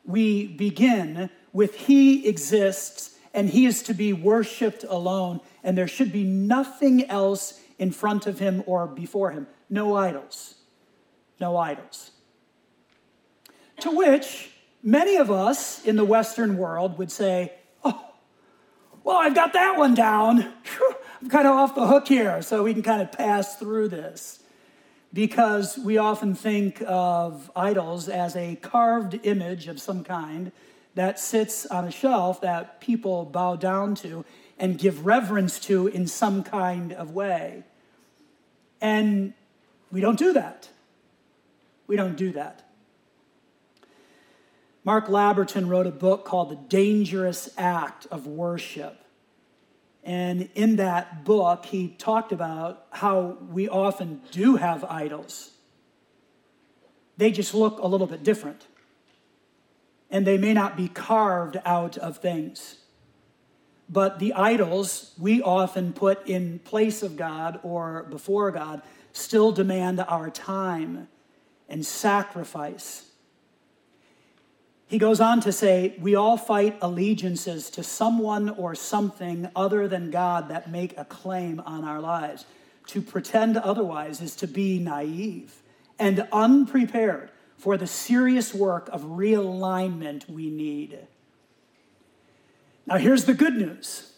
we 0.05 0.47
begin 0.47 1.31
with 1.53 1.75
He 1.75 2.27
exists 2.27 3.17
and 3.35 3.49
He 3.49 3.67
is 3.67 3.83
to 3.85 3.95
be 3.95 4.13
worshiped 4.13 4.85
alone, 4.85 5.41
and 5.63 5.77
there 5.77 5.89
should 5.89 6.13
be 6.13 6.25
nothing 6.25 7.09
else 7.09 7.61
in 7.79 7.93
front 7.93 8.27
of 8.27 8.39
Him 8.39 8.63
or 8.67 8.87
before 8.87 9.31
Him. 9.31 9.47
No 9.71 9.97
idols. 9.97 10.57
No 11.41 11.57
idols. 11.57 12.11
To 13.83 13.91
which 13.91 14.49
many 14.81 15.17
of 15.17 15.29
us 15.29 15.85
in 15.85 15.97
the 15.97 16.05
Western 16.05 16.57
world 16.57 16.99
would 16.99 17.11
say, 17.11 17.53
Oh, 17.85 18.13
well, 19.03 19.17
I've 19.17 19.35
got 19.35 19.55
that 19.55 19.77
one 19.77 19.97
down. 19.97 20.53
I'm 21.21 21.29
kind 21.29 21.49
of 21.49 21.57
off 21.57 21.75
the 21.75 21.89
hook 21.89 22.07
here, 22.07 22.43
so 22.43 22.63
we 22.63 22.75
can 22.75 22.85
kind 22.85 23.03
of 23.03 23.11
pass 23.11 23.57
through 23.57 23.89
this 23.89 24.39
because 25.13 25.77
we 25.79 25.99
often 25.99 26.37
think 26.37 26.81
of 26.87 27.51
idols 27.57 28.09
as 28.09 28.37
a 28.37 28.55
carved 28.55 29.19
image 29.25 29.67
of 29.67 29.81
some 29.81 30.05
kind 30.05 30.53
that 30.95 31.19
sits 31.19 31.67
on 31.67 31.85
a 31.85 31.91
shelf 31.91 32.41
that 32.41 32.81
people 32.81 33.25
bow 33.25 33.57
down 33.57 33.97
to 33.97 34.25
and 34.61 34.79
give 34.79 35.05
reverence 35.05 35.59
to 35.59 35.89
in 35.89 36.07
some 36.07 36.45
kind 36.45 36.93
of 36.93 37.11
way. 37.11 37.65
And 38.81 39.35
we 39.91 40.01
don't 40.01 40.21
do 40.21 40.33
that. 40.35 40.69
We 41.89 41.97
don't 41.97 42.17
do 42.17 42.31
that. 42.31 42.63
Mark 44.85 45.07
Labberton 45.07 45.69
wrote 45.69 45.87
a 45.87 45.93
book 45.93 46.25
called 46.25 46.51
The 46.51 46.57
Dangerous 46.57 47.49
Act 47.57 48.07
of 48.11 48.27
Worship. 48.27 48.99
And 50.03 50.49
in 50.57 50.77
that 50.77 51.25
book, 51.25 51.67
he 51.67 51.89
talked 51.89 52.33
about 52.33 52.87
how 52.91 53.39
we 53.49 53.69
often 53.69 54.23
do 54.33 54.57
have 54.57 54.83
idols. 54.85 55.53
They 57.17 57.31
just 57.31 57.55
look 57.55 57.79
a 57.79 57.87
little 57.87 58.09
bit 58.09 58.25
different. 58.25 58.67
And 60.11 60.27
they 60.27 60.37
may 60.37 60.53
not 60.53 60.77
be 60.77 60.89
carved 60.89 61.61
out 61.65 61.97
of 61.97 62.19
things. 62.19 62.79
But 63.89 64.19
the 64.19 64.33
idols 64.33 65.15
we 65.17 65.41
often 65.41 65.93
put 65.93 66.27
in 66.27 66.59
place 66.59 67.05
of 67.05 67.17
God 67.17 67.61
or 67.63 68.03
before 68.11 68.51
God 68.51 68.83
still 69.13 69.53
demand 69.53 70.01
our 70.01 70.29
time 70.29 71.07
and 71.69 71.87
sacrifice 71.87 73.12
he 74.93 74.99
goes 74.99 75.23
on 75.23 75.41
to 75.41 75.53
say, 75.53 75.97
We 75.99 76.15
all 76.17 76.37
fight 76.37 76.77
allegiances 76.83 77.71
to 77.71 77.83
someone 77.83 78.51
or 78.51 78.75
something 78.75 79.49
other 79.57 79.89
than 79.89 80.11
God 80.11 80.51
that 80.51 80.71
make 80.71 80.99
a 80.99 81.07
claim 81.07 81.61
on 81.61 81.83
our 81.83 81.99
lives. 81.99 82.45
To 82.89 83.01
pretend 83.01 83.57
otherwise 83.57 84.21
is 84.21 84.37
to 84.37 84.47
be 84.47 84.79
naive 84.79 85.63
and 85.99 86.29
unprepared 86.31 87.31
for 87.57 87.79
the 87.79 87.87
serious 87.87 88.53
work 88.53 88.91
of 88.93 89.01
realignment 89.05 90.29
we 90.29 90.51
need. 90.51 90.99
Now, 92.85 92.99
here's 92.99 93.25
the 93.25 93.33
good 93.33 93.55
news. 93.55 94.13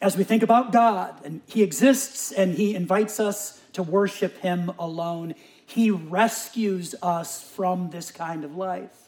As 0.00 0.16
we 0.16 0.22
think 0.22 0.44
about 0.44 0.70
God, 0.70 1.20
and 1.24 1.40
He 1.46 1.64
exists 1.64 2.30
and 2.30 2.54
He 2.54 2.76
invites 2.76 3.18
us 3.18 3.60
to 3.72 3.82
worship 3.82 4.38
Him 4.38 4.70
alone, 4.78 5.34
He 5.66 5.90
rescues 5.90 6.94
us 7.02 7.42
from 7.42 7.90
this 7.90 8.12
kind 8.12 8.44
of 8.44 8.54
life 8.54 9.03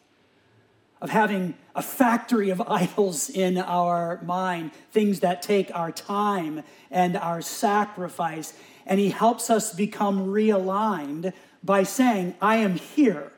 of 1.01 1.11
having 1.11 1.55
a 1.75 1.83
factory 1.83 2.51
of 2.51 2.61
idols 2.67 3.29
in 3.29 3.59
our 3.59 4.21
mind, 4.23 4.73
things 4.91 5.21
that 5.21 5.43
take 5.43 5.75
our 5.75 5.93
time 5.93 6.63
and 6.91 7.17
our 7.17 7.43
sacrifice. 7.43 8.55
And 8.87 9.01
He 9.01 9.11
helps 9.11 9.51
us 9.51 9.75
become 9.75 10.27
realigned 10.27 11.33
by 11.63 11.83
saying, 11.83 12.35
I 12.41 12.57
am 12.57 12.77
here. 12.77 13.33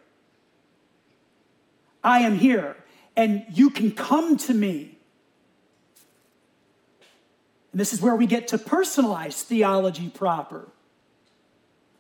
I 2.05 2.21
am 2.21 2.37
here, 2.37 2.77
and 3.17 3.45
you 3.50 3.71
can 3.71 3.91
come 3.91 4.37
to 4.38 4.55
me. 4.55 4.99
And 7.73 7.81
this 7.81 7.93
is 7.93 8.00
where 8.00 8.15
we 8.15 8.27
get 8.27 8.49
to 8.49 8.59
personalize 8.59 9.43
theology 9.43 10.09
proper 10.09 10.69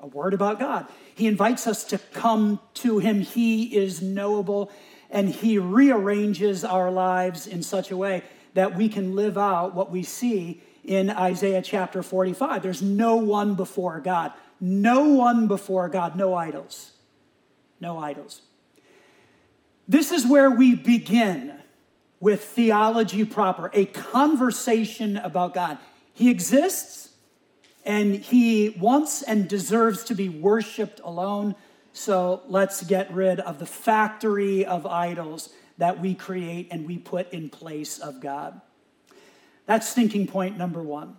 a 0.00 0.06
word 0.06 0.32
about 0.32 0.60
God. 0.60 0.86
He 1.14 1.26
invites 1.26 1.66
us 1.66 1.84
to 1.84 1.98
come 1.98 2.60
to 2.74 2.98
Him, 2.98 3.20
He 3.20 3.76
is 3.76 4.00
knowable 4.00 4.70
and 5.10 5.28
He 5.28 5.58
rearranges 5.58 6.64
our 6.64 6.90
lives 6.90 7.46
in 7.46 7.62
such 7.62 7.90
a 7.90 7.96
way 7.96 8.22
that 8.54 8.76
we 8.76 8.88
can 8.88 9.14
live 9.14 9.38
out 9.38 9.74
what 9.74 9.90
we 9.90 10.02
see 10.02 10.62
in 10.84 11.10
Isaiah 11.10 11.62
chapter 11.62 12.02
45. 12.02 12.62
There's 12.62 12.82
no 12.82 13.16
one 13.16 13.54
before 13.54 14.00
God. 14.00 14.32
No 14.60 15.04
one 15.04 15.46
before 15.46 15.88
God. 15.88 16.16
No 16.16 16.34
idols. 16.34 16.92
No 17.80 17.98
idols. 17.98 18.42
This 19.86 20.12
is 20.12 20.26
where 20.26 20.50
we 20.50 20.74
begin 20.74 21.54
with 22.20 22.44
theology 22.44 23.24
proper, 23.24 23.70
a 23.72 23.86
conversation 23.86 25.16
about 25.16 25.54
God. 25.54 25.78
He 26.12 26.30
exists 26.30 27.10
and 27.84 28.14
he 28.16 28.70
wants 28.70 29.22
and 29.22 29.48
deserves 29.48 30.04
to 30.04 30.14
be 30.14 30.28
worshiped 30.28 31.00
alone. 31.04 31.54
So 31.98 32.42
let's 32.46 32.84
get 32.84 33.12
rid 33.12 33.40
of 33.40 33.58
the 33.58 33.66
factory 33.66 34.64
of 34.64 34.86
idols 34.86 35.48
that 35.78 36.00
we 36.00 36.14
create 36.14 36.68
and 36.70 36.86
we 36.86 36.96
put 36.96 37.32
in 37.32 37.50
place 37.50 37.98
of 37.98 38.20
God. 38.20 38.60
That's 39.66 39.92
thinking 39.92 40.28
point 40.28 40.56
number 40.56 40.80
one. 40.80 41.16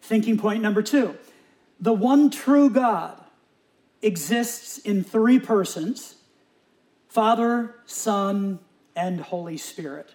Thinking 0.00 0.38
point 0.38 0.62
number 0.62 0.80
two 0.80 1.18
the 1.78 1.92
one 1.92 2.30
true 2.30 2.70
God 2.70 3.22
exists 4.00 4.78
in 4.78 5.04
three 5.04 5.38
persons 5.38 6.14
Father, 7.06 7.74
Son, 7.84 8.58
and 8.96 9.20
Holy 9.20 9.58
Spirit. 9.58 10.14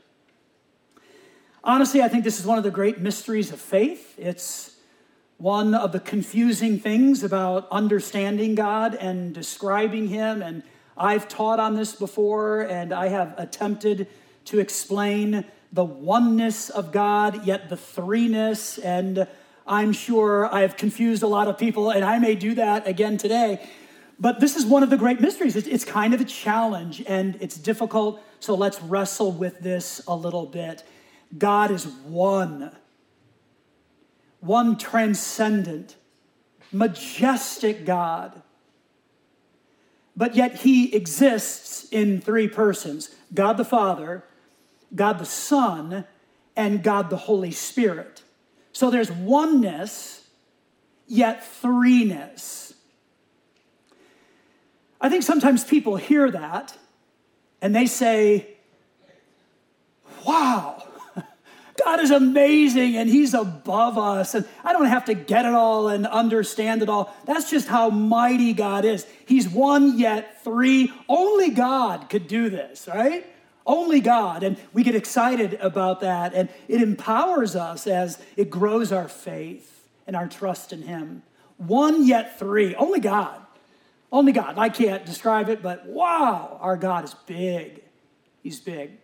Honestly, 1.64 2.02
I 2.02 2.08
think 2.08 2.24
this 2.24 2.40
is 2.40 2.46
one 2.48 2.58
of 2.58 2.64
the 2.64 2.72
great 2.72 3.00
mysteries 3.00 3.52
of 3.52 3.62
faith. 3.62 4.16
It's 4.18 4.71
one 5.42 5.74
of 5.74 5.92
the 5.92 6.00
confusing 6.00 6.80
things 6.80 7.24
about 7.24 7.68
understanding 7.72 8.54
God 8.54 8.94
and 8.94 9.34
describing 9.34 10.08
Him. 10.08 10.44
And 10.44 10.62
I've 10.96 11.28
taught 11.28 11.60
on 11.60 11.74
this 11.74 11.96
before, 11.96 12.62
and 12.62 12.94
I 12.94 13.08
have 13.08 13.34
attempted 13.40 14.08
to 14.46 14.60
explain 14.60 15.44
the 15.74 15.84
oneness 15.84 16.70
of 16.70 16.92
God, 16.92 17.48
yet 17.48 17.70
the 17.70 17.76
threeness. 17.76 18.80
And 18.84 19.28
I'm 19.66 19.94
sure 19.94 20.54
I've 20.54 20.78
confused 20.78 21.24
a 21.24 21.28
lot 21.28 21.48
of 21.48 21.58
people, 21.58 21.90
and 21.90 22.06
I 22.06 22.20
may 22.20 22.36
do 22.36 22.54
that 22.56 22.88
again 22.88 23.18
today. 23.18 23.68
But 24.20 24.40
this 24.40 24.56
is 24.56 24.64
one 24.64 24.84
of 24.84 24.92
the 24.92 24.98
great 24.98 25.20
mysteries. 25.20 25.56
It's, 25.56 25.86
kind 25.86 26.14
of 26.14 26.22
a 26.22 26.26
challenge 26.26 27.04
and 27.08 27.36
it's 27.42 27.58
difficult, 27.58 28.22
so 28.40 28.54
let's 28.54 28.80
wrestle 28.84 29.32
with 29.32 29.60
this 29.60 30.04
a 30.08 30.16
little 30.16 30.46
bit. 30.46 30.84
God 31.36 31.72
is 31.72 31.88
one, 31.88 32.72
one 34.42 34.78
transcendent, 34.78 35.96
majestic 36.72 37.86
God. 37.86 38.42
But 40.18 40.36
yet 40.36 40.58
he 40.58 40.94
exists 40.94 41.88
in 41.92 42.20
three 42.20 42.48
persons 42.48 43.16
God 43.34 43.58
the 43.58 43.66
Father, 43.66 44.26
God 44.94 45.20
the 45.20 45.26
Son, 45.26 46.06
and 46.56 46.84
God 46.84 47.10
the 47.10 47.18
Holy 47.18 47.52
Spirit. 47.52 48.24
So 48.74 48.90
there's 48.90 49.12
oneness, 49.12 50.28
yet 51.08 51.44
threeness. 51.62 52.74
I 55.00 55.10
think 55.10 55.24
sometimes 55.24 55.64
people 55.64 55.96
hear 55.96 56.30
that 56.30 56.78
and 57.62 57.76
they 57.76 57.86
say, 57.86 58.48
wow, 60.26 60.81
God 61.84 62.00
is 62.00 62.12
amazing 62.12 62.96
and 62.96 63.10
He's 63.10 63.34
above 63.34 63.98
us, 63.98 64.36
and 64.36 64.48
I 64.64 64.74
don't 64.74 64.86
have 64.86 65.06
to 65.06 65.14
get 65.14 65.46
it 65.46 65.54
all 65.54 65.88
and 65.88 66.06
understand 66.06 66.82
it 66.82 66.90
all. 66.90 67.16
That's 67.26 67.50
just 67.50 67.68
how 67.68 67.90
mighty 67.90 68.54
God 68.54 68.86
is. 68.86 69.06
He's 69.26 69.50
one 69.50 69.98
yet 69.98 70.44
three. 70.44 70.94
Only 71.10 71.50
God 71.50 72.10
could 72.10 72.28
do 72.28 72.50
this, 72.50 72.88
right? 72.88 73.26
Only 73.66 74.02
God. 74.02 74.44
And 74.44 74.58
we 74.74 74.84
get 74.84 74.96
excited 74.96 75.56
about 75.56 76.02
that, 76.02 76.34
and 76.34 76.50
it 76.68 76.82
empowers 76.82 77.56
us 77.56 77.88
as 77.88 78.22
it 78.36 78.50
grows 78.50 78.92
our 78.92 79.08
faith 79.08 79.88
and 80.08 80.16
our 80.16 80.28
trust 80.28 80.74
in 80.74 80.84
Him. 80.84 81.24
One 81.58 82.06
yet 82.06 82.40
three. 82.40 82.76
Only 82.76 83.00
God. 83.00 83.40
Only 84.12 84.34
God. 84.34 84.58
I 84.58 84.70
can't 84.70 85.06
describe 85.06 85.48
it, 85.50 85.62
but 85.62 85.86
wow, 85.86 86.58
our 86.60 86.76
God 86.76 87.06
is 87.06 87.14
big. 87.14 87.82
He's 88.44 88.60
big. 88.60 89.01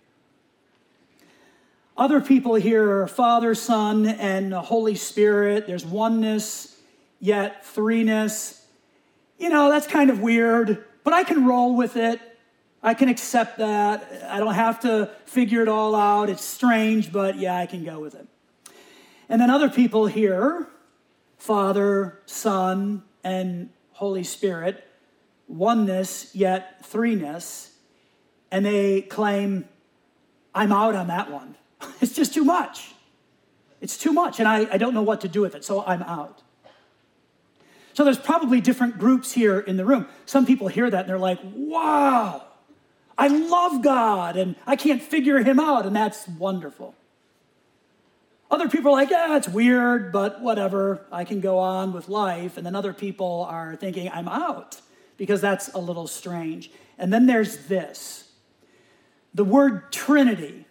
Other 1.97 2.21
people 2.21 2.53
here 2.53 3.01
are 3.01 3.07
Father, 3.07 3.55
Son, 3.55 4.05
and 4.05 4.53
Holy 4.53 4.93
Spirit. 4.93 5.65
There's 5.65 5.83
oneness, 5.83 6.77
yet 7.19 7.65
threeness. 7.65 8.61
You 9.39 9.49
know, 9.49 9.71
that's 9.71 9.87
kind 9.87 10.11
of 10.11 10.19
weird, 10.19 10.85
but 11.03 11.13
I 11.13 11.23
can 11.23 11.47
roll 11.47 11.75
with 11.75 11.97
it. 11.97 12.21
I 12.83 12.93
can 12.93 13.09
accept 13.09 13.57
that. 13.57 14.27
I 14.29 14.37
don't 14.37 14.53
have 14.53 14.79
to 14.81 15.09
figure 15.25 15.63
it 15.63 15.67
all 15.67 15.95
out. 15.95 16.29
It's 16.29 16.43
strange, 16.43 17.11
but 17.11 17.37
yeah, 17.39 17.57
I 17.57 17.65
can 17.65 17.83
go 17.83 17.99
with 17.99 18.13
it. 18.13 18.27
And 19.27 19.41
then 19.41 19.49
other 19.49 19.69
people 19.69 20.05
hear, 20.05 20.67
Father, 21.39 22.19
Son, 22.27 23.01
and 23.23 23.71
Holy 23.93 24.23
Spirit, 24.23 24.87
oneness 25.47 26.35
yet 26.35 26.83
threeness, 26.83 27.71
and 28.51 28.63
they 28.63 29.01
claim, 29.01 29.67
I'm 30.53 30.71
out 30.71 30.93
on 30.93 31.07
that 31.07 31.31
one. 31.31 31.55
it's 32.01 32.13
just 32.13 32.33
too 32.33 32.43
much. 32.43 32.93
It's 33.79 33.97
too 33.97 34.11
much, 34.11 34.39
and 34.39 34.47
I, 34.47 34.67
I 34.73 34.77
don't 34.77 34.93
know 34.93 35.03
what 35.03 35.21
to 35.21 35.27
do 35.27 35.41
with 35.41 35.55
it, 35.55 35.63
so 35.63 35.83
I'm 35.85 36.01
out. 36.03 36.41
So 37.93 38.03
there's 38.03 38.19
probably 38.19 38.61
different 38.61 38.99
groups 38.99 39.31
here 39.31 39.59
in 39.59 39.75
the 39.75 39.83
room. 39.83 40.07
Some 40.27 40.45
people 40.45 40.67
hear 40.67 40.87
that 40.87 40.99
and 40.99 41.09
they're 41.09 41.17
like, 41.17 41.39
wow, 41.55 42.43
I 43.17 43.27
love 43.27 43.81
God 43.81 44.37
and 44.37 44.55
I 44.67 44.75
can't 44.75 45.01
figure 45.01 45.41
him 45.41 45.59
out, 45.59 45.87
and 45.87 45.95
that's 45.95 46.27
wonderful. 46.27 46.93
Other 48.51 48.69
people 48.69 48.91
are 48.91 48.93
like, 48.93 49.09
yeah, 49.09 49.35
it's 49.35 49.49
weird, 49.49 50.11
but 50.11 50.41
whatever, 50.41 51.07
I 51.11 51.23
can 51.23 51.41
go 51.41 51.57
on 51.57 51.91
with 51.91 52.07
life. 52.07 52.55
And 52.55 52.63
then 52.65 52.75
other 52.75 52.93
people 52.93 53.47
are 53.49 53.75
thinking, 53.75 54.09
I'm 54.09 54.27
out 54.27 54.79
because 55.17 55.41
that's 55.41 55.73
a 55.73 55.79
little 55.79 56.05
strange. 56.05 56.69
And 56.99 57.11
then 57.11 57.25
there's 57.25 57.65
this 57.65 58.31
the 59.33 59.43
word 59.43 59.91
Trinity, 59.91 60.66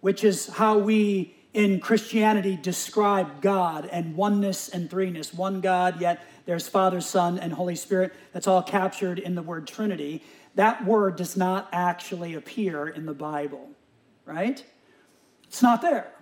which 0.00 0.24
is 0.24 0.48
how 0.48 0.78
we 0.78 1.34
in 1.52 1.80
Christianity 1.80 2.56
describe 2.56 3.40
God 3.40 3.88
and 3.90 4.14
oneness 4.14 4.68
and 4.68 4.88
threeness. 4.88 5.34
One 5.34 5.60
God, 5.60 6.00
yet 6.00 6.22
there's 6.46 6.68
Father, 6.68 7.00
Son, 7.00 7.38
and 7.38 7.52
Holy 7.52 7.74
Spirit. 7.74 8.14
That's 8.32 8.46
all 8.46 8.62
captured 8.62 9.18
in 9.18 9.34
the 9.34 9.42
word 9.42 9.66
Trinity. 9.66 10.22
That 10.54 10.84
word 10.84 11.16
does 11.16 11.36
not 11.36 11.68
actually 11.72 12.34
appear 12.34 12.86
in 12.88 13.06
the 13.06 13.14
Bible, 13.14 13.68
right? 14.24 14.64
It's 15.44 15.62
not 15.62 15.82
there. 15.82 16.12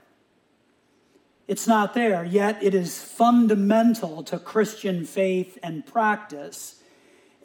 It's 1.47 1.67
not 1.67 1.95
there, 1.95 2.25
yet 2.25 2.63
it 2.63 2.75
is 2.75 3.03
fundamental 3.03 4.23
to 4.25 4.39
Christian 4.39 5.07
faith 5.07 5.59
and 5.63 5.87
practice 5.87 6.79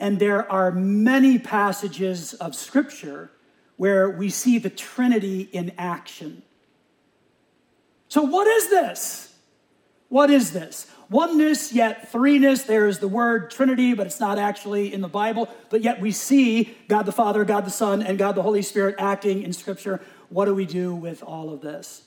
and 0.04 0.20
there 0.20 0.52
are 0.52 0.72
many 0.72 1.40
passages 1.40 2.34
of 2.34 2.56
Scripture 2.56 3.32
where 3.78 4.10
we 4.10 4.30
see 4.30 4.58
the 4.58 4.70
Trinity 4.70 5.42
in 5.52 5.72
action. 5.78 6.44
So, 8.08 8.22
what 8.22 8.48
is 8.48 8.70
this? 8.70 9.36
What 10.10 10.30
is 10.30 10.52
this? 10.52 10.88
Oneness, 11.10 11.74
yet 11.74 12.12
threeness. 12.12 12.66
There 12.66 12.88
is 12.88 13.00
the 13.00 13.08
word 13.08 13.50
Trinity, 13.50 13.94
but 13.94 14.06
it's 14.06 14.20
not 14.20 14.38
actually 14.38 14.94
in 14.94 15.02
the 15.02 15.08
Bible. 15.08 15.50
But 15.70 15.82
yet 15.82 16.00
we 16.00 16.12
see 16.12 16.78
God 16.88 17.08
the 17.08 17.12
Father, 17.12 17.44
God 17.46 17.66
the 17.66 17.72
Son, 17.72 18.04
and 18.04 18.18
God 18.18 18.36
the 18.36 18.44
Holy 18.44 18.62
Spirit 18.62 18.96
acting 19.00 19.42
in 19.42 19.54
Scripture. 19.54 20.02
What 20.30 20.46
do 20.46 20.54
we 20.54 20.66
do 20.66 20.94
with 20.94 21.24
all 21.24 21.52
of 21.52 21.62
this? 21.62 22.04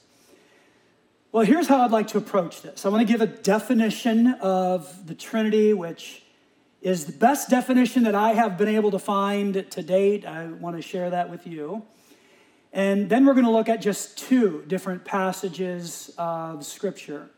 Well, 1.33 1.44
here's 1.44 1.66
how 1.66 1.83
I'd 1.83 1.90
like 1.90 2.09
to 2.09 2.18
approach 2.18 2.62
this. 2.62 2.87
I 2.87 2.88
want 2.88 3.07
to 3.07 3.12
give 3.12 3.20
a 3.20 3.26
definition 3.26 4.29
of 4.40 5.07
the 5.07 5.14
Trinity, 5.14 5.72
which 5.72 6.22
is 6.87 7.05
the 7.05 7.12
best 7.12 7.51
definition 7.51 8.05
that 8.05 8.14
I 8.14 8.35
have 8.35 8.57
been 8.57 8.68
able 8.68 8.92
to 8.92 8.99
find 9.01 9.68
to 9.72 9.83
date. 9.83 10.25
I 10.25 10.46
want 10.46 10.77
to 10.77 10.83
share 10.83 11.11
that 11.11 11.29
with 11.29 11.44
you. 11.44 11.83
And 12.72 13.09
then 13.09 13.27
we're 13.27 13.33
going 13.33 13.44
to 13.44 13.51
look 13.51 13.68
at 13.68 13.81
just 13.81 14.16
two 14.16 14.62
different 14.68 15.05
passages 15.05 16.14
of 16.16 16.64
Scripture 16.64 17.29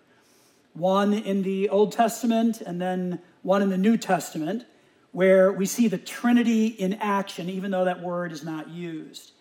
one 0.75 1.15
in 1.15 1.43
the 1.45 1.71
Old 1.71 1.93
Testament 1.93 2.61
and 2.61 2.79
then 2.79 3.21
one 3.41 3.63
in 3.63 3.71
the 3.71 3.79
New 3.79 3.97
Testament, 3.97 4.67
where 5.13 5.51
we 5.51 5.65
see 5.65 5.89
the 5.89 5.97
Trinity 5.97 6.67
in 6.67 6.93
action, 6.95 7.49
even 7.49 7.71
though 7.71 7.87
that 7.87 8.03
word 8.03 8.33
is 8.33 8.45
not 8.45 8.69
used. 8.69 9.33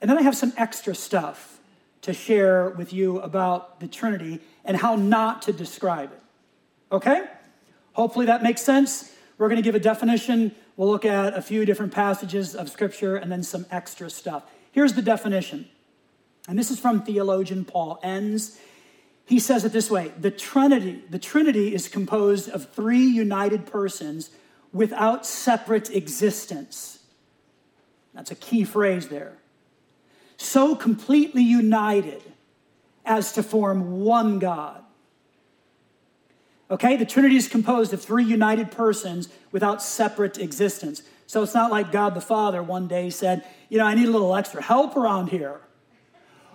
And 0.00 0.10
then 0.10 0.16
I 0.16 0.22
have 0.22 0.34
some 0.34 0.54
extra 0.56 0.94
stuff 0.94 1.60
to 2.00 2.14
share 2.14 2.70
with 2.70 2.94
you 2.94 3.20
about 3.20 3.80
the 3.80 3.86
Trinity 3.86 4.40
and 4.64 4.78
how 4.78 4.96
not 4.96 5.42
to 5.42 5.52
describe 5.52 6.10
it. 6.10 6.22
Okay? 6.90 7.26
Hopefully 7.92 8.24
that 8.26 8.42
makes 8.42 8.62
sense. 8.62 9.12
We're 9.38 9.48
going 9.48 9.56
to 9.56 9.62
give 9.62 9.74
a 9.74 9.80
definition. 9.80 10.54
We'll 10.76 10.88
look 10.88 11.04
at 11.04 11.36
a 11.36 11.42
few 11.42 11.64
different 11.64 11.92
passages 11.92 12.54
of 12.54 12.70
Scripture 12.70 13.16
and 13.16 13.30
then 13.30 13.42
some 13.42 13.66
extra 13.70 14.08
stuff. 14.08 14.44
Here's 14.72 14.94
the 14.94 15.02
definition. 15.02 15.68
And 16.48 16.58
this 16.58 16.70
is 16.70 16.78
from 16.78 17.02
theologian 17.02 17.64
Paul 17.64 17.98
Enns. 18.02 18.58
He 19.26 19.40
says 19.40 19.64
it 19.64 19.72
this 19.72 19.90
way 19.90 20.12
the 20.18 20.30
Trinity, 20.30 21.02
the 21.10 21.18
Trinity 21.18 21.74
is 21.74 21.88
composed 21.88 22.48
of 22.48 22.70
three 22.70 23.04
united 23.04 23.66
persons 23.66 24.30
without 24.72 25.26
separate 25.26 25.90
existence. 25.90 27.00
That's 28.14 28.30
a 28.30 28.36
key 28.36 28.64
phrase 28.64 29.08
there. 29.08 29.36
So 30.36 30.74
completely 30.74 31.42
united 31.42 32.22
as 33.04 33.32
to 33.32 33.42
form 33.42 34.00
one 34.00 34.38
God. 34.38 34.82
Okay, 36.70 36.96
the 36.96 37.06
Trinity 37.06 37.36
is 37.36 37.46
composed 37.46 37.92
of 37.92 38.02
three 38.02 38.24
united 38.24 38.72
persons 38.72 39.28
without 39.52 39.80
separate 39.80 40.38
existence. 40.38 41.02
So 41.26 41.42
it's 41.42 41.54
not 41.54 41.70
like 41.70 41.92
God 41.92 42.14
the 42.14 42.20
Father 42.20 42.62
one 42.62 42.88
day 42.88 43.10
said, 43.10 43.44
You 43.68 43.78
know, 43.78 43.84
I 43.84 43.94
need 43.94 44.08
a 44.08 44.10
little 44.10 44.34
extra 44.34 44.62
help 44.62 44.96
around 44.96 45.28
here. 45.28 45.60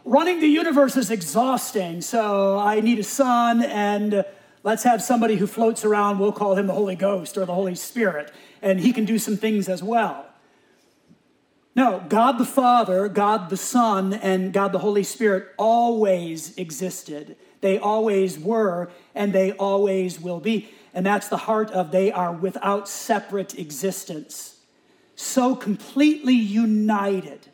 Running 0.03 0.39
the 0.39 0.47
universe 0.47 0.97
is 0.97 1.11
exhausting, 1.11 2.01
so 2.01 2.57
I 2.57 2.79
need 2.79 2.99
a 2.99 3.03
son, 3.03 3.63
and 3.63 4.25
let's 4.63 4.83
have 4.83 5.01
somebody 5.01 5.35
who 5.35 5.45
floats 5.45 5.85
around. 5.85 6.17
We'll 6.17 6.31
call 6.31 6.55
him 6.55 6.67
the 6.67 6.73
Holy 6.73 6.95
Ghost 6.95 7.37
or 7.37 7.45
the 7.45 7.53
Holy 7.53 7.75
Spirit, 7.75 8.31
and 8.61 8.79
he 8.79 8.93
can 8.93 9.05
do 9.05 9.19
some 9.19 9.37
things 9.37 9.69
as 9.69 9.83
well. 9.83 10.25
No, 11.75 12.03
God 12.09 12.33
the 12.33 12.45
Father, 12.45 13.07
God 13.07 13.49
the 13.49 13.57
Son, 13.57 14.13
and 14.13 14.51
God 14.51 14.71
the 14.71 14.79
Holy 14.79 15.03
Spirit 15.03 15.49
always 15.57 16.57
existed. 16.57 17.37
They 17.61 17.77
always 17.77 18.37
were, 18.37 18.91
and 19.15 19.31
they 19.33 19.53
always 19.53 20.19
will 20.19 20.39
be. 20.39 20.69
And 20.93 21.05
that's 21.05 21.29
the 21.29 21.37
heart 21.37 21.71
of 21.71 21.91
they 21.91 22.11
are 22.11 22.33
without 22.33 22.89
separate 22.89 23.57
existence. 23.57 24.57
So 25.15 25.55
completely 25.55 26.33
united. 26.33 27.47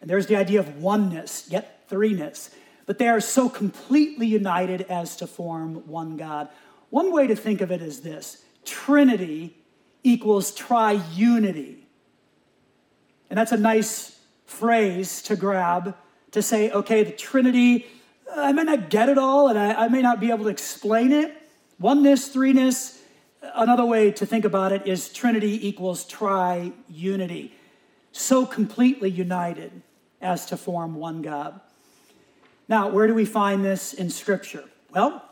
And 0.00 0.10
there's 0.10 0.26
the 0.26 0.36
idea 0.36 0.60
of 0.60 0.82
oneness, 0.82 1.46
yet 1.48 1.88
threeness. 1.88 2.52
But 2.86 2.98
they 2.98 3.08
are 3.08 3.20
so 3.20 3.48
completely 3.48 4.26
united 4.26 4.82
as 4.82 5.16
to 5.16 5.26
form 5.26 5.86
one 5.86 6.16
God. 6.16 6.48
One 6.90 7.12
way 7.12 7.26
to 7.26 7.36
think 7.36 7.60
of 7.60 7.72
it 7.72 7.80
is 7.80 8.00
this 8.00 8.44
Trinity 8.64 9.56
equals 10.02 10.54
triunity. 10.54 11.76
And 13.30 13.38
that's 13.38 13.52
a 13.52 13.56
nice 13.56 14.20
phrase 14.44 15.22
to 15.22 15.36
grab 15.36 15.96
to 16.32 16.42
say, 16.42 16.70
okay, 16.70 17.02
the 17.02 17.12
Trinity, 17.12 17.86
I 18.32 18.52
may 18.52 18.64
not 18.64 18.90
get 18.90 19.08
it 19.08 19.18
all 19.18 19.48
and 19.48 19.58
I, 19.58 19.84
I 19.84 19.88
may 19.88 20.02
not 20.02 20.20
be 20.20 20.30
able 20.30 20.44
to 20.44 20.50
explain 20.50 21.12
it. 21.12 21.36
Oneness, 21.78 22.34
threeness, 22.34 23.00
another 23.54 23.84
way 23.84 24.10
to 24.12 24.26
think 24.26 24.44
about 24.44 24.72
it 24.72 24.86
is 24.86 25.12
Trinity 25.12 25.66
equals 25.66 26.04
tri-unity. 26.04 27.54
So 28.12 28.46
completely 28.46 29.10
united 29.10 29.82
as 30.20 30.46
to 30.46 30.56
form 30.56 30.94
one 30.94 31.20
God. 31.22 31.60
Now, 32.68 32.88
where 32.88 33.06
do 33.06 33.14
we 33.14 33.24
find 33.24 33.64
this 33.64 33.92
in 33.92 34.08
Scripture? 34.08 34.64
Well, 34.90 35.22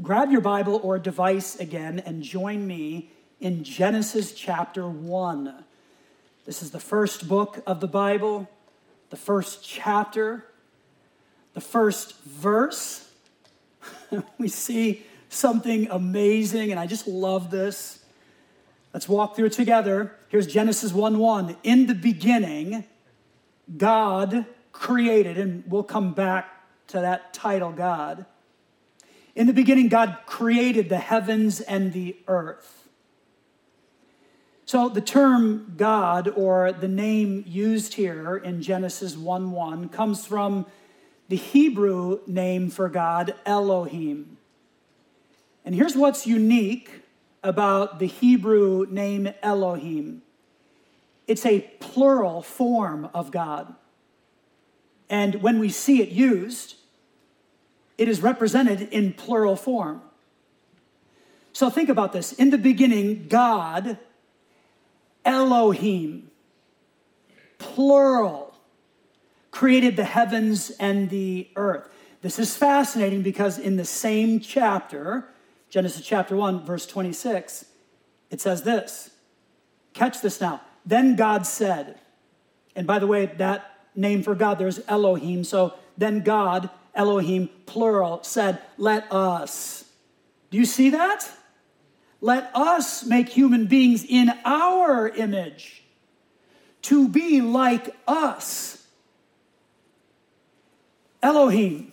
grab 0.00 0.30
your 0.30 0.40
Bible 0.40 0.80
or 0.82 0.98
device 0.98 1.56
again 1.56 1.98
and 2.00 2.22
join 2.22 2.66
me 2.66 3.10
in 3.40 3.64
Genesis 3.64 4.32
chapter 4.32 4.88
1. 4.88 5.64
This 6.46 6.62
is 6.62 6.70
the 6.70 6.80
first 6.80 7.28
book 7.28 7.62
of 7.66 7.80
the 7.80 7.88
Bible, 7.88 8.48
the 9.10 9.16
first 9.16 9.62
chapter, 9.62 10.46
the 11.54 11.60
first 11.60 12.20
verse. 12.24 13.08
we 14.38 14.48
see 14.48 15.04
something 15.28 15.88
amazing, 15.90 16.70
and 16.70 16.78
I 16.78 16.86
just 16.86 17.06
love 17.06 17.50
this. 17.50 18.04
Let's 18.92 19.08
walk 19.08 19.34
through 19.34 19.46
it 19.46 19.52
together. 19.52 20.14
Here's 20.28 20.46
Genesis 20.46 20.92
1 20.92 21.18
1. 21.18 21.56
In 21.62 21.86
the 21.86 21.94
beginning, 21.94 22.84
God 23.76 24.46
created, 24.72 25.38
and 25.38 25.64
we'll 25.66 25.82
come 25.82 26.12
back 26.12 26.48
to 26.88 27.00
that 27.00 27.32
title, 27.32 27.72
God. 27.72 28.26
In 29.34 29.46
the 29.46 29.52
beginning, 29.52 29.88
God 29.88 30.18
created 30.26 30.88
the 30.88 30.98
heavens 30.98 31.60
and 31.60 31.92
the 31.92 32.16
earth. 32.28 32.88
So 34.66 34.88
the 34.88 35.00
term 35.00 35.74
God, 35.76 36.28
or 36.28 36.72
the 36.72 36.88
name 36.88 37.44
used 37.46 37.94
here 37.94 38.36
in 38.36 38.62
Genesis 38.62 39.16
1 39.16 39.50
1, 39.50 39.88
comes 39.88 40.26
from 40.26 40.66
the 41.28 41.36
Hebrew 41.36 42.20
name 42.26 42.70
for 42.70 42.88
God, 42.88 43.34
Elohim. 43.46 44.36
And 45.64 45.74
here's 45.74 45.96
what's 45.96 46.26
unique 46.26 46.90
about 47.42 47.98
the 47.98 48.06
Hebrew 48.06 48.86
name 48.90 49.32
Elohim 49.42 50.22
it's 51.26 51.46
a 51.46 51.60
plural 51.80 52.42
form 52.42 53.08
of 53.14 53.30
God. 53.30 53.74
And 55.08 55.36
when 55.36 55.58
we 55.58 55.70
see 55.70 56.02
it 56.02 56.10
used, 56.10 56.76
it 57.96 58.08
is 58.08 58.20
represented 58.20 58.82
in 58.82 59.14
plural 59.14 59.56
form. 59.56 60.02
So 61.54 61.70
think 61.70 61.88
about 61.88 62.12
this. 62.12 62.32
In 62.32 62.50
the 62.50 62.58
beginning, 62.58 63.28
God, 63.28 63.96
Elohim, 65.24 66.30
plural, 67.58 68.43
created 69.54 69.94
the 69.94 70.04
heavens 70.04 70.70
and 70.80 71.08
the 71.10 71.48
earth. 71.54 71.88
This 72.22 72.40
is 72.40 72.56
fascinating 72.56 73.22
because 73.22 73.56
in 73.56 73.76
the 73.76 73.84
same 73.84 74.40
chapter, 74.40 75.28
Genesis 75.70 76.04
chapter 76.04 76.34
1, 76.34 76.66
verse 76.66 76.86
26, 76.86 77.64
it 78.30 78.40
says 78.40 78.64
this. 78.64 79.10
Catch 79.92 80.20
this 80.22 80.40
now. 80.40 80.60
Then 80.84 81.14
God 81.14 81.46
said, 81.46 82.00
and 82.74 82.84
by 82.84 82.98
the 82.98 83.06
way, 83.06 83.26
that 83.26 83.78
name 83.94 84.24
for 84.24 84.34
God, 84.34 84.58
there's 84.58 84.80
Elohim. 84.88 85.44
So 85.44 85.74
then 85.96 86.24
God, 86.24 86.68
Elohim, 86.92 87.48
plural, 87.66 88.24
said, 88.24 88.60
Let 88.76 89.10
us. 89.12 89.84
Do 90.50 90.58
you 90.58 90.64
see 90.64 90.90
that? 90.90 91.30
Let 92.20 92.50
us 92.56 93.04
make 93.04 93.28
human 93.28 93.66
beings 93.66 94.04
in 94.04 94.32
our 94.44 95.08
image 95.08 95.84
to 96.82 97.08
be 97.08 97.40
like 97.40 97.94
us. 98.08 98.83
Elohim, 101.24 101.90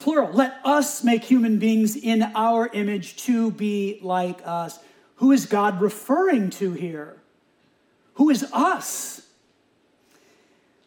plural. 0.00 0.32
Let 0.32 0.58
us 0.64 1.04
make 1.04 1.22
human 1.22 1.60
beings 1.60 1.94
in 1.94 2.24
our 2.34 2.68
image 2.72 3.16
to 3.26 3.52
be 3.52 4.00
like 4.02 4.40
us. 4.44 4.80
Who 5.16 5.30
is 5.30 5.46
God 5.46 5.80
referring 5.80 6.50
to 6.50 6.72
here? 6.72 7.16
Who 8.14 8.30
is 8.30 8.44
us? 8.52 9.22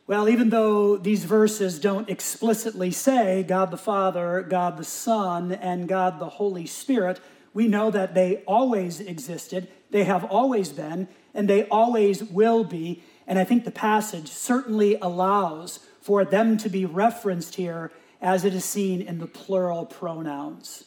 Well, 0.06 0.28
even 0.28 0.50
though 0.50 0.98
these 0.98 1.24
verses 1.24 1.80
don't 1.80 2.10
explicitly 2.10 2.92
say 2.92 3.44
God 3.44 3.72
the 3.72 3.78
Father, 3.78 4.42
God 4.42 4.78
the 4.78 4.84
Son, 4.84 5.54
and 5.54 5.88
God 5.88 6.20
the 6.20 6.28
Holy 6.28 6.66
Spirit, 6.66 7.22
we 7.54 7.70
know 7.70 7.90
that 7.90 8.16
they 8.16 8.44
always 8.46 9.00
existed, 9.00 9.70
they 9.92 10.04
have 10.04 10.26
always 10.26 10.74
been, 10.74 11.08
and 11.34 11.50
they 11.50 11.64
always 11.70 12.22
will 12.22 12.66
be. 12.66 13.02
And 13.26 13.40
I 13.40 13.46
think 13.46 13.64
the 13.64 13.72
passage 13.72 14.28
certainly 14.28 14.98
allows 15.02 15.80
for 16.02 16.26
them 16.26 16.58
to 16.58 16.70
be 16.70 16.86
referenced 16.86 17.56
here 17.56 17.92
as 18.22 18.44
it 18.44 18.54
is 18.54 18.66
seen 18.66 19.02
in 19.02 19.20
the 19.20 19.28
plural 19.28 19.86
pronouns. 19.86 20.86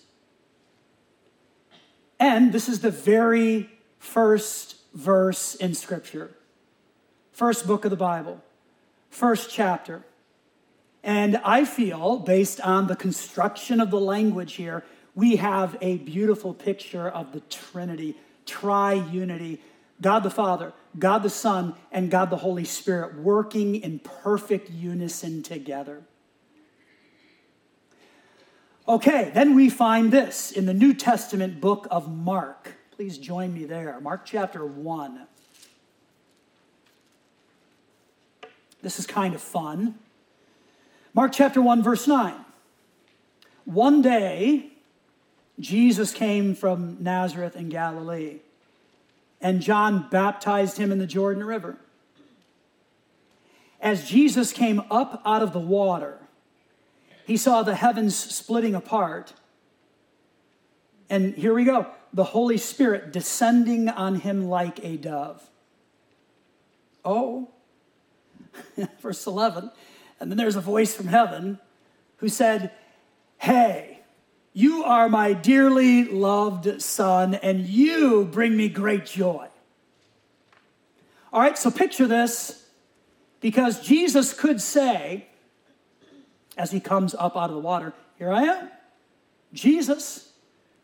And 2.21 2.53
this 2.53 2.69
is 2.69 2.81
the 2.81 2.91
very 2.91 3.71
first 3.99 4.77
verse 4.93 5.55
in 5.55 5.75
Scripture, 5.75 6.31
first 7.33 7.67
book 7.67 7.85
of 7.85 7.91
the 7.91 7.97
Bible, 7.97 8.43
first 9.11 9.51
chapter. 9.51 10.05
And 11.03 11.37
I 11.45 11.65
feel, 11.65 12.19
based 12.19 12.61
on 12.61 12.87
the 12.87 12.97
construction 12.97 13.81
of 13.81 13.91
the 13.91 14.01
language 14.01 14.55
here, 14.55 14.85
we 15.15 15.37
have 15.37 15.77
a 15.81 15.99
beautiful 15.99 16.55
picture 16.55 17.09
of 17.09 17.33
the 17.33 17.41
Trinity, 17.41 18.17
tri-unity, 18.47 19.61
God 20.05 20.23
the 20.23 20.29
Father, 20.29 20.75
God 20.99 21.23
the 21.23 21.31
Son, 21.31 21.75
and 21.91 22.11
God 22.11 22.29
the 22.29 22.37
Holy 22.37 22.67
Spirit 22.67 23.15
working 23.15 23.77
in 23.77 24.01
perfect 24.01 24.69
unison 24.69 25.43
together. 25.43 26.03
Okay, 28.87 29.31
then 29.33 29.55
we 29.55 29.71
find 29.71 30.13
this 30.13 30.53
in 30.53 30.67
the 30.67 30.75
New 30.75 30.93
Testament 30.93 31.59
book 31.59 31.89
of 31.91 32.15
Mark. 32.15 32.75
Please 32.95 33.17
join 33.17 33.55
me 33.55 33.65
there. 33.65 33.99
Mark 34.03 34.27
chapter 34.27 34.67
1. 34.67 35.27
This 38.83 38.99
is 38.99 39.07
kind 39.07 39.35
of 39.35 39.41
fun. 39.41 39.95
Mark 41.15 41.33
chapter 41.33 41.63
1, 41.63 41.83
verse 41.83 42.07
9. 42.07 42.35
One 43.65 44.03
day, 44.03 44.73
Jesus 45.59 46.13
came 46.13 46.55
from 46.55 46.99
Nazareth 47.01 47.57
in 47.57 47.71
Galilee, 47.71 48.41
and 49.45 49.61
John 49.61 50.09
baptized 50.11 50.79
him 50.79 50.91
in 50.91 50.99
the 50.99 51.07
Jordan 51.07 51.45
River. 51.45 51.77
As 53.79 54.09
Jesus 54.09 54.55
came 54.55 54.81
up 54.91 55.21
out 55.27 55.43
of 55.43 55.53
the 55.53 55.61
water, 55.61 56.19
he 57.27 57.37
saw 57.37 57.63
the 57.63 57.75
heavens 57.75 58.17
splitting 58.17 58.75
apart. 58.75 59.35
And 61.11 61.35
here 61.35 61.53
we 61.53 61.65
go 61.65 61.87
the 62.15 62.25
Holy 62.25 62.57
Spirit 62.57 63.13
descending 63.13 63.89
on 63.89 64.15
him 64.21 64.49
like 64.49 64.83
a 64.83 64.97
dove. 64.97 65.51
Oh, 67.05 67.51
verse 69.01 69.27
11. 69.27 69.71
And 70.21 70.31
then 70.31 70.39
there's 70.39 70.57
a 70.57 70.61
voice 70.61 70.95
from 70.95 71.09
heaven 71.09 71.59
who 72.19 72.29
said, 72.29 72.71
Hey, 73.37 73.94
you 74.57 74.85
are 74.85 75.09
my 75.09 75.33
dearly 75.33 76.05
loved 76.05 76.81
son, 76.81 77.35
and 77.35 77.67
you 77.67 78.25
bring 78.25 78.57
me 78.57 78.69
great 78.69 79.05
joy. 79.05 79.49
All 81.33 81.41
right, 81.41 81.59
so 81.59 81.73
picture 81.73 82.07
this 82.07 82.65
because 83.41 83.81
Jesus 83.81 84.33
could 84.33 84.61
say, 84.61 85.27
as 86.57 86.71
he 86.71 86.79
comes 86.79 87.17
up 87.17 87.37
out 87.37 87.51
of 87.51 87.57
the 87.57 87.61
water, 87.61 87.93
Here 88.17 88.31
I 88.31 88.45
am, 88.45 88.71
Jesus, 89.53 90.33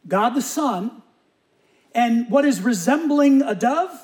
God 0.08 0.30
the 0.30 0.42
Son, 0.42 1.02
and 1.94 2.28
what 2.28 2.44
is 2.44 2.60
resembling 2.60 3.40
a 3.40 3.54
dove? 3.54 3.96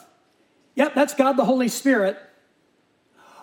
Yep, 0.77 0.95
that's 0.95 1.15
God 1.15 1.33
the 1.33 1.45
Holy 1.45 1.69
Spirit. 1.69 2.17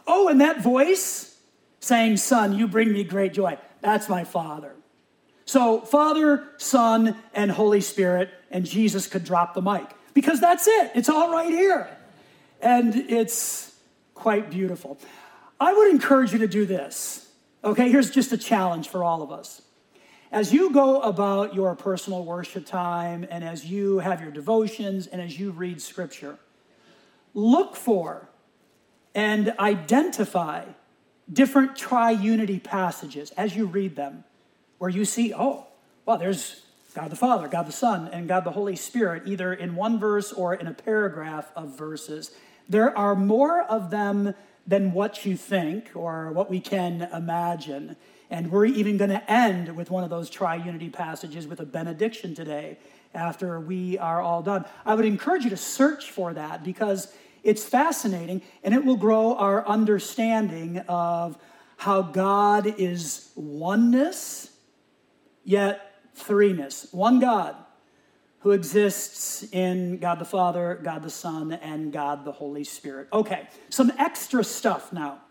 Oh, 0.08 0.30
and 0.30 0.40
that 0.40 0.62
voice 0.62 1.38
saying, 1.82 2.16
Son, 2.16 2.58
you 2.58 2.66
bring 2.66 2.94
me 2.94 3.04
great 3.04 3.34
joy. 3.34 3.58
That's 3.82 4.08
my 4.08 4.24
Father. 4.24 4.74
So, 5.46 5.82
Father, 5.82 6.48
Son, 6.58 7.16
and 7.34 7.52
Holy 7.52 7.82
Spirit, 7.82 8.30
and 8.50 8.66
Jesus 8.66 9.08
could 9.08 9.24
drop 9.24 9.54
the 9.54 9.62
mic 9.62 9.86
because 10.14 10.40
that's 10.40 10.68
it. 10.68 10.92
It's 10.96 11.10
all 11.10 11.32
right 11.32 11.50
here. 11.52 11.90
and 12.62 12.96
it's 12.96 13.76
quite 14.16 14.50
beautiful. 14.50 14.98
I 15.60 15.74
would 15.74 15.90
encourage 15.92 16.32
you 16.32 16.40
to 16.40 16.48
do 16.48 16.66
this. 16.66 17.30
Okay, 17.64 17.90
here's 17.92 18.10
just 18.10 18.32
a 18.32 18.38
challenge 18.38 18.88
for 18.90 19.04
all 19.04 19.22
of 19.22 19.32
us. 19.32 19.62
As 20.32 20.52
you 20.52 20.72
go 20.72 21.02
about 21.02 21.54
your 21.54 21.76
personal 21.76 22.26
worship 22.26 22.66
time 22.66 23.26
and 23.30 23.44
as 23.44 23.66
you 23.66 24.00
have 24.00 24.22
your 24.22 24.32
devotions 24.32 25.08
and 25.08 25.22
as 25.22 25.40
you 25.40 25.52
read 25.52 25.82
scripture, 25.82 26.40
look 27.34 27.76
for 27.76 28.30
and 29.14 29.54
identify 29.60 30.66
different 31.32 31.76
triunity 31.76 32.62
passages 32.64 33.32
as 33.32 33.56
you 33.56 33.66
read 33.66 33.96
them 33.96 34.24
where 34.78 34.90
you 34.90 35.06
see, 35.06 35.34
oh, 35.34 35.68
well, 36.06 36.18
there's 36.18 36.64
God 36.94 37.10
the 37.10 37.16
Father, 37.16 37.48
God 37.48 37.68
the 37.68 37.72
Son, 37.72 38.10
and 38.12 38.28
God 38.28 38.44
the 38.44 38.52
Holy 38.52 38.76
Spirit, 38.76 39.24
either 39.26 39.54
in 39.54 39.76
one 39.76 40.00
verse 40.00 40.32
or 40.32 40.54
in 40.54 40.68
a 40.68 40.74
paragraph 40.74 41.52
of 41.56 41.78
verses. 41.78 42.32
There 42.70 42.96
are 42.98 43.16
more 43.16 43.62
of 43.64 43.90
them 43.90 44.36
than 44.66 44.94
what 44.94 45.26
you 45.26 45.36
think 45.36 45.92
or 45.96 46.32
what 46.32 46.50
we 46.50 46.60
can 46.60 47.10
imagine. 47.14 47.96
And 48.30 48.52
we're 48.52 48.66
even 48.66 48.98
going 48.98 49.10
to 49.10 49.32
end 49.32 49.76
with 49.76 49.92
one 49.92 50.04
of 50.04 50.10
those 50.10 50.30
triunity 50.30 50.92
passages 50.92 51.48
with 51.48 51.60
a 51.60 51.66
benediction 51.66 52.34
today 52.36 52.78
after 53.14 53.60
we 53.60 53.98
are 53.98 54.22
all 54.22 54.42
done. 54.42 54.66
I 54.86 54.96
would 54.96 55.06
encourage 55.06 55.44
you 55.44 55.50
to 55.50 55.58
search 55.58 56.12
for 56.12 56.34
that 56.34 56.64
because 56.64 57.14
it's 57.44 57.64
fascinating 57.64 58.42
and 58.64 58.74
it 58.74 58.86
will 58.86 58.96
grow 58.96 59.36
our 59.36 59.68
understanding 59.68 60.80
of 60.88 61.38
how 61.78 62.02
God 62.02 62.80
is 62.80 63.30
oneness, 63.36 64.50
yet 65.44 65.96
threeness. 66.16 66.94
One 66.94 67.20
God 67.20 67.56
who 68.40 68.52
exists 68.52 69.44
in 69.52 69.98
God 70.00 70.20
the 70.20 70.26
Father, 70.26 70.80
God 70.84 71.02
the 71.02 71.10
Son, 71.10 71.54
and 71.54 71.94
God 71.94 72.26
the 72.26 72.32
Holy 72.34 72.66
Spirit. 72.66 73.08
Okay, 73.14 73.48
some 73.70 73.92
extra 73.98 74.44
stuff 74.44 74.92
now. 74.92 75.22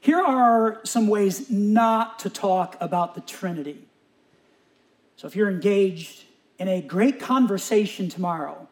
Here 0.00 0.20
are 0.20 0.80
some 0.84 1.06
ways 1.06 1.48
not 1.48 2.18
to 2.20 2.30
talk 2.30 2.76
about 2.80 3.14
the 3.14 3.20
Trinity. 3.20 3.86
So 5.14 5.28
if 5.28 5.36
you're 5.36 5.48
engaged 5.48 6.24
in 6.58 6.66
a 6.66 6.82
great 6.82 7.20
conversation 7.20 8.08
tomorrow 8.08 8.68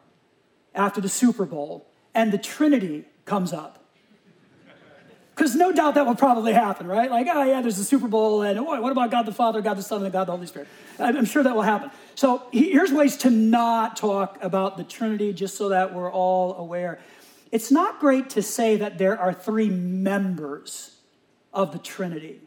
after 0.75 0.99
the 0.99 1.07
Super 1.07 1.45
Bowl 1.45 1.87
and 2.13 2.33
the 2.33 2.37
Trinity 2.37 3.05
comes 3.23 3.53
up, 3.53 3.80
because 5.35 5.55
no 5.55 5.71
doubt 5.71 5.95
that 5.95 6.05
will 6.05 6.15
probably 6.15 6.53
happen, 6.53 6.87
right? 6.87 7.09
Like, 7.09 7.27
oh, 7.31 7.43
yeah, 7.43 7.61
there's 7.61 7.79
a 7.79 7.83
Super 7.83 8.07
Bowl, 8.07 8.41
and 8.41 8.59
oh, 8.59 8.63
what 8.81 8.91
about 8.91 9.11
God 9.11 9.25
the 9.25 9.31
Father, 9.31 9.61
God 9.61 9.77
the 9.77 9.83
Son, 9.83 10.03
and 10.03 10.11
God 10.11 10.25
the 10.25 10.33
Holy 10.33 10.47
Spirit? 10.47 10.67
I'm 10.99 11.25
sure 11.25 11.41
that 11.41 11.55
will 11.55 11.61
happen. 11.61 11.89
So 12.15 12.43
here's 12.51 12.91
ways 12.91 13.17
to 13.17 13.29
not 13.29 13.95
talk 13.95 14.37
about 14.41 14.77
the 14.77 14.83
Trinity, 14.83 15.33
just 15.33 15.55
so 15.57 15.69
that 15.69 15.93
we're 15.93 16.11
all 16.11 16.55
aware. 16.55 16.99
It's 17.51 17.71
not 17.71 17.99
great 17.99 18.29
to 18.31 18.41
say 18.41 18.77
that 18.77 18.97
there 18.97 19.19
are 19.19 19.33
three 19.33 19.69
members 19.69 20.97
of 21.53 21.71
the 21.71 21.79
Trinity. 21.79 22.41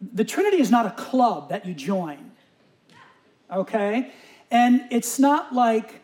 The 0.00 0.24
Trinity 0.24 0.60
is 0.60 0.70
not 0.70 0.86
a 0.86 0.90
club 0.90 1.48
that 1.50 1.64
you 1.64 1.74
join, 1.74 2.32
okay? 3.50 4.12
And 4.50 4.86
it's 4.90 5.18
not 5.18 5.54
like 5.54 6.02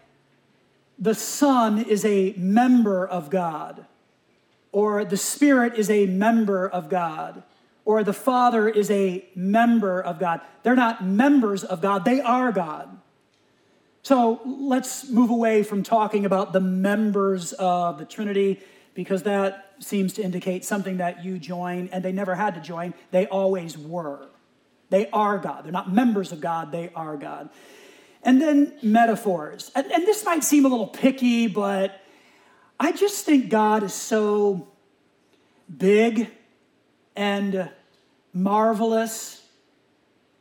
the 0.98 1.14
Son 1.14 1.79
is 1.85 2.05
a 2.05 2.33
member 2.37 3.07
of 3.07 3.31
God, 3.31 3.87
or 4.72 5.04
the 5.04 5.16
Spirit 5.16 5.74
is 5.74 5.90
a 5.90 6.07
member 6.07 6.68
of 6.68 6.88
God, 6.88 7.42
or 7.85 8.04
the 8.04 8.12
Father 8.12 8.68
is 8.68 8.90
a 8.90 9.24
member 9.35 10.00
of 10.00 10.18
God. 10.18 10.40
They're 10.62 10.76
not 10.76 11.04
members 11.04 11.64
of 11.64 11.81
God, 11.81 12.04
they 12.04 12.20
are 12.20 12.52
God. 12.52 12.98
So 14.02 14.40
let's 14.44 15.09
move 15.09 15.31
away 15.31 15.62
from 15.62 15.83
talking 15.83 16.24
about 16.24 16.52
the 16.52 16.61
members 16.61 17.52
of 17.54 17.98
the 17.98 18.04
Trinity 18.04 18.61
because 18.94 19.24
that 19.24 19.74
seems 19.81 20.12
to 20.14 20.22
indicate 20.22 20.64
something 20.64 20.96
that 20.96 21.24
you 21.24 21.38
join, 21.38 21.88
and 21.92 22.04
they 22.04 22.12
never 22.12 22.35
had 22.35 22.54
to 22.54 22.61
join, 22.61 22.94
they 23.11 23.26
always 23.26 23.78
were. 23.78 24.26
They 24.90 25.09
are 25.11 25.38
God. 25.38 25.64
They're 25.64 25.72
not 25.72 25.92
members 25.92 26.33
of 26.33 26.40
God, 26.40 26.72
they 26.72 26.90
are 26.94 27.16
God. 27.16 27.50
And 28.22 28.40
then 28.40 28.72
metaphors. 28.83 29.70
And, 29.74 29.87
and 29.92 30.07
this 30.07 30.24
might 30.24 30.42
seem 30.42 30.64
a 30.64 30.68
little 30.68 30.88
picky, 30.88 31.46
but 31.46 32.00
I 32.81 32.93
just 32.93 33.25
think 33.25 33.51
God 33.51 33.83
is 33.83 33.95
so 33.95 34.69
big 35.77 36.31
and 37.17 37.71
marvelous 38.33 39.45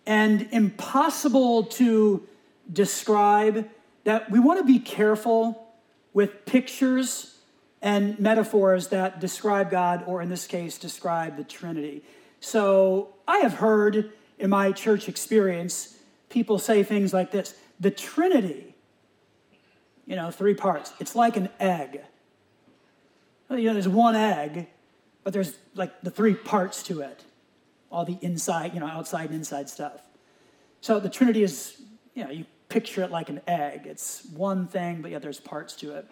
and 0.06 0.47
impossible 0.52 1.63
to 1.63 2.28
describe 2.71 3.67
that 4.04 4.30
we 4.30 4.39
want 4.39 4.60
to 4.60 4.65
be 4.65 4.80
careful 4.80 5.67
with 6.13 6.45
pictures 6.45 7.38
and 7.82 8.17
metaphors 8.19 8.88
that 8.89 9.19
describe 9.19 9.69
God, 9.69 10.04
or 10.08 10.21
in 10.21 10.30
this 10.30 10.47
case, 10.47 10.78
describe 10.78 11.38
the 11.38 11.43
Trinity. 11.43 12.04
So 12.39 13.10
I 13.28 13.39
have 13.39 13.56
heard 13.56 14.12
in 14.39 14.50
my 14.50 14.71
church 14.71 15.10
experience 15.10 15.97
people 16.30 16.60
say 16.60 16.84
things 16.84 17.13
like 17.13 17.32
this 17.32 17.56
The 17.80 17.91
Trinity, 17.91 18.76
you 20.06 20.15
know, 20.15 20.32
three 20.32 20.54
parts, 20.54 20.93
it's 21.00 21.15
like 21.15 21.36
an 21.38 21.50
egg. 21.60 22.02
You 23.49 23.63
know, 23.63 23.73
there's 23.73 23.88
one 23.88 24.15
egg, 24.15 24.67
but 25.23 25.33
there's 25.33 25.55
like 25.75 26.01
the 26.01 26.12
three 26.12 26.33
parts 26.36 26.83
to 26.83 27.01
it 27.01 27.23
all 27.91 28.05
the 28.05 28.17
inside, 28.21 28.73
you 28.73 28.79
know, 28.79 28.88
outside 28.88 29.29
and 29.29 29.36
inside 29.36 29.69
stuff. 29.69 30.01
So 30.81 30.99
the 30.99 31.10
Trinity 31.10 31.43
is, 31.43 31.81
you 32.13 32.23
know, 32.23 32.29
you 32.29 32.45
picture 32.69 33.01
it 33.03 33.12
like 33.12 33.29
an 33.29 33.41
egg. 33.47 33.81
It's 33.86 34.25
one 34.36 34.67
thing, 34.67 35.01
but 35.01 35.12
yet 35.12 35.21
there's 35.21 35.39
parts 35.39 35.75
to 35.77 35.95
it. 35.95 36.05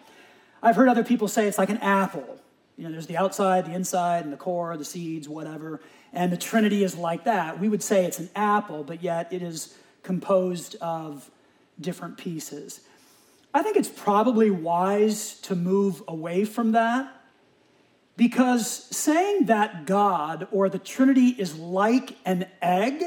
I've 0.62 0.76
heard 0.76 0.88
other 0.88 1.04
people 1.04 1.28
say 1.28 1.46
it's 1.46 1.58
like 1.58 1.70
an 1.70 1.78
apple. 1.78 2.40
You 2.76 2.84
know, 2.84 2.92
there's 2.92 3.06
the 3.06 3.16
outside, 3.16 3.66
the 3.66 3.74
inside, 3.74 4.24
and 4.24 4.32
the 4.32 4.36
core, 4.36 4.76
the 4.76 4.84
seeds, 4.84 5.28
whatever. 5.28 5.80
And 6.12 6.32
the 6.32 6.36
Trinity 6.36 6.82
is 6.82 6.96
like 6.96 7.24
that. 7.24 7.60
We 7.60 7.68
would 7.68 7.82
say 7.82 8.04
it's 8.04 8.18
an 8.18 8.30
apple, 8.34 8.84
but 8.84 9.02
yet 9.02 9.32
it 9.32 9.42
is 9.42 9.76
composed 10.02 10.76
of 10.80 11.30
different 11.80 12.16
pieces. 12.16 12.80
I 13.52 13.62
think 13.62 13.76
it's 13.76 13.88
probably 13.88 14.50
wise 14.50 15.40
to 15.40 15.54
move 15.54 16.02
away 16.08 16.44
from 16.44 16.72
that 16.72 17.15
because 18.16 18.84
saying 18.96 19.46
that 19.46 19.86
God 19.86 20.48
or 20.50 20.68
the 20.68 20.78
Trinity 20.78 21.28
is 21.28 21.56
like 21.56 22.16
an 22.24 22.46
egg 22.62 23.02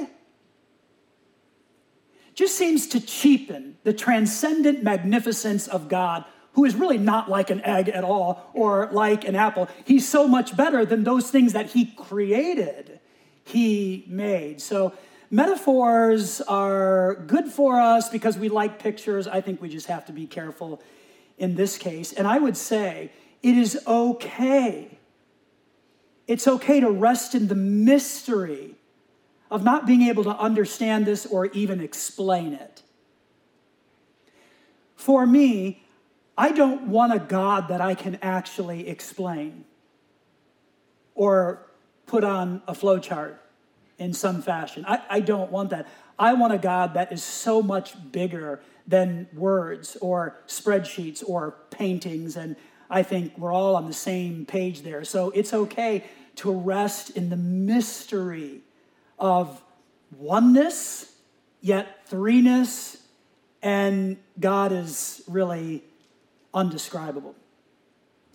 just 2.36 2.58
seems 2.58 2.88
to 2.88 3.02
cheapen 3.02 3.78
the 3.84 3.92
transcendent 3.92 4.84
magnificence 4.84 5.68
of 5.68 5.90
God 5.90 6.24
who 6.54 6.66
is 6.66 6.76
really 6.76 6.98
not 6.98 7.30
like 7.30 7.50
an 7.50 7.62
egg 7.62 7.90
at 7.90 8.04
all 8.04 8.50
or 8.54 8.90
like 8.92 9.28
an 9.28 9.36
apple. 9.36 9.68
He's 9.86 10.08
so 10.08 10.28
much 10.28 10.56
better 10.56 10.86
than 10.86 11.04
those 11.04 11.30
things 11.32 11.54
that 11.54 11.72
he 11.72 11.86
created, 11.86 13.00
he 13.44 14.06
made. 14.08 14.62
So, 14.62 14.94
metaphors 15.32 16.42
are 16.42 17.16
good 17.28 17.48
for 17.48 17.80
us 17.80 18.10
because 18.10 18.38
we 18.38 18.50
like 18.50 18.80
pictures. 18.80 19.28
I 19.28 19.42
think 19.42 19.62
we 19.62 19.70
just 19.70 19.88
have 19.88 20.06
to 20.06 20.12
be 20.12 20.26
careful 20.26 20.82
in 21.38 21.56
this 21.56 21.78
case. 21.78 22.14
And 22.14 22.28
I 22.28 22.40
would 22.40 22.58
say 22.58 23.12
it 23.42 23.56
is 23.56 23.82
okay. 23.88 24.99
It's 26.30 26.48
okay 26.48 26.80
to 26.80 26.92
rest 26.92 27.34
in 27.34 27.48
the 27.48 27.56
mystery 27.56 28.76
of 29.50 29.64
not 29.64 29.88
being 29.88 30.04
able 30.04 30.24
to 30.26 30.38
understand 30.38 31.08
this 31.08 31.26
or 31.26 31.48
even 31.48 31.82
explain 31.82 32.54
it. 32.54 32.84
For 34.96 35.26
me, 35.26 35.84
I 36.38 36.52
don't 36.52 36.84
want 36.84 37.14
a 37.14 37.18
God 37.18 37.70
that 37.70 37.82
I 37.82 37.96
can 37.96 38.20
actually 38.22 38.88
explain 38.88 39.66
or 41.16 41.66
put 42.06 42.24
on 42.24 42.62
a 42.68 42.74
flowchart 42.74 43.38
in 43.98 44.14
some 44.14 44.44
fashion. 44.44 44.86
I, 44.88 45.02
I 45.10 45.20
don't 45.22 45.52
want 45.52 45.72
that. 45.72 45.88
I 46.20 46.36
want 46.36 46.54
a 46.54 46.60
God 46.60 46.94
that 46.94 47.12
is 47.12 47.24
so 47.24 47.64
much 47.64 47.96
bigger 48.12 48.62
than 48.86 49.28
words 49.34 49.98
or 50.00 50.38
spreadsheets 50.48 51.24
or 51.28 51.56
paintings. 51.72 52.36
And 52.36 52.56
I 52.88 53.02
think 53.02 53.36
we're 53.36 53.52
all 53.52 53.76
on 53.76 53.88
the 53.88 53.94
same 53.94 54.46
page 54.46 54.84
there. 54.84 55.04
So 55.04 55.32
it's 55.32 55.56
okay 55.56 56.04
to 56.38 56.52
rest 56.52 57.12
in 57.12 57.30
the 57.30 57.38
mystery 57.38 58.62
of 59.18 59.62
oneness, 60.18 61.12
yet 61.62 62.10
threeness, 62.10 62.98
and 63.62 64.18
God 64.40 64.72
is 64.72 65.22
really 65.28 65.84
undescribable. 66.54 67.36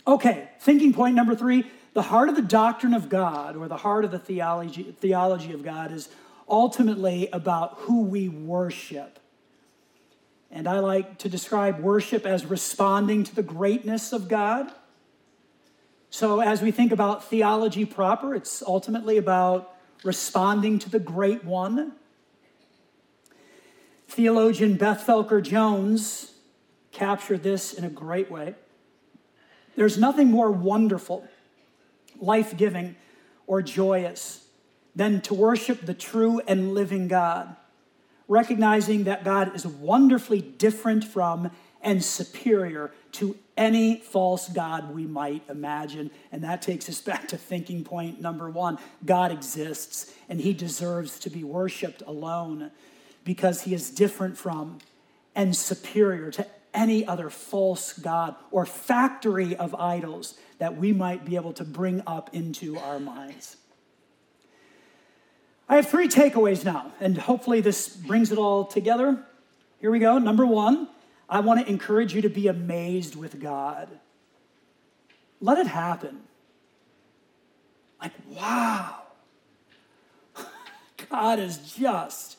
Okay, 0.06 0.50
thinking 0.60 0.92
point 0.92 1.14
number 1.14 1.34
three 1.34 1.64
the 1.94 2.02
heart 2.02 2.28
of 2.28 2.34
the 2.34 2.42
doctrine 2.42 2.92
of 2.92 3.08
God, 3.08 3.56
or 3.56 3.68
the 3.68 3.76
heart 3.76 4.04
of 4.04 4.10
the 4.10 4.18
theology, 4.18 4.82
theology 4.82 5.52
of 5.52 5.62
God, 5.62 5.92
is 5.92 6.08
ultimately 6.48 7.28
about 7.32 7.74
who 7.78 8.02
we 8.02 8.28
worship. 8.28 9.20
And 10.50 10.68
I 10.68 10.80
like 10.80 11.18
to 11.18 11.28
describe 11.28 11.78
worship 11.78 12.26
as 12.26 12.46
responding 12.46 13.22
to 13.24 13.34
the 13.34 13.44
greatness 13.44 14.12
of 14.12 14.28
God. 14.28 14.72
So, 16.14 16.38
as 16.38 16.62
we 16.62 16.70
think 16.70 16.92
about 16.92 17.24
theology 17.24 17.84
proper, 17.84 18.36
it's 18.36 18.62
ultimately 18.62 19.16
about 19.16 19.74
responding 20.04 20.78
to 20.78 20.88
the 20.88 21.00
great 21.00 21.42
one. 21.42 21.94
Theologian 24.06 24.76
Beth 24.76 25.04
Felker 25.04 25.42
Jones 25.42 26.34
captured 26.92 27.42
this 27.42 27.72
in 27.72 27.82
a 27.82 27.90
great 27.90 28.30
way. 28.30 28.54
There's 29.74 29.98
nothing 29.98 30.30
more 30.30 30.52
wonderful, 30.52 31.26
life 32.20 32.56
giving, 32.56 32.94
or 33.48 33.60
joyous 33.60 34.46
than 34.94 35.20
to 35.22 35.34
worship 35.34 35.84
the 35.84 35.94
true 35.94 36.40
and 36.46 36.74
living 36.74 37.08
God, 37.08 37.56
recognizing 38.28 39.02
that 39.02 39.24
God 39.24 39.56
is 39.56 39.66
wonderfully 39.66 40.40
different 40.40 41.02
from 41.02 41.50
and 41.84 42.02
superior 42.02 42.90
to 43.12 43.36
any 43.56 43.98
false 44.00 44.48
God 44.48 44.92
we 44.92 45.06
might 45.06 45.42
imagine. 45.48 46.10
And 46.32 46.42
that 46.42 46.62
takes 46.62 46.88
us 46.88 47.00
back 47.02 47.28
to 47.28 47.36
thinking 47.36 47.84
point 47.84 48.20
number 48.20 48.50
one 48.50 48.78
God 49.04 49.30
exists, 49.30 50.12
and 50.28 50.40
he 50.40 50.52
deserves 50.52 51.18
to 51.20 51.30
be 51.30 51.44
worshiped 51.44 52.02
alone 52.06 52.70
because 53.24 53.62
he 53.62 53.74
is 53.74 53.90
different 53.90 54.36
from 54.36 54.78
and 55.34 55.54
superior 55.54 56.30
to 56.32 56.46
any 56.72 57.06
other 57.06 57.30
false 57.30 57.92
God 57.92 58.34
or 58.50 58.66
factory 58.66 59.54
of 59.56 59.74
idols 59.74 60.34
that 60.58 60.76
we 60.76 60.92
might 60.92 61.24
be 61.24 61.36
able 61.36 61.52
to 61.52 61.64
bring 61.64 62.02
up 62.06 62.30
into 62.32 62.76
our 62.78 62.98
minds. 62.98 63.56
I 65.68 65.76
have 65.76 65.88
three 65.88 66.08
takeaways 66.08 66.64
now, 66.64 66.92
and 67.00 67.16
hopefully 67.16 67.60
this 67.60 67.88
brings 67.88 68.30
it 68.30 68.38
all 68.38 68.64
together. 68.64 69.24
Here 69.80 69.90
we 69.90 69.98
go. 69.98 70.18
Number 70.18 70.44
one, 70.44 70.88
I 71.28 71.40
want 71.40 71.60
to 71.60 71.68
encourage 71.70 72.14
you 72.14 72.22
to 72.22 72.28
be 72.28 72.48
amazed 72.48 73.16
with 73.16 73.40
God. 73.40 73.88
Let 75.40 75.58
it 75.58 75.66
happen. 75.66 76.20
Like, 78.00 78.12
wow. 78.30 79.02
God 81.10 81.38
is 81.38 81.58
just 81.74 82.36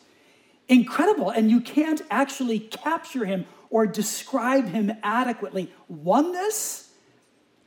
incredible, 0.67 1.29
and 1.29 1.49
you 1.49 1.61
can't 1.61 2.01
actually 2.09 2.59
capture 2.59 3.25
him 3.25 3.45
or 3.69 3.85
describe 3.85 4.69
him 4.69 4.91
adequately. 5.03 5.71
Oneness, 5.87 6.89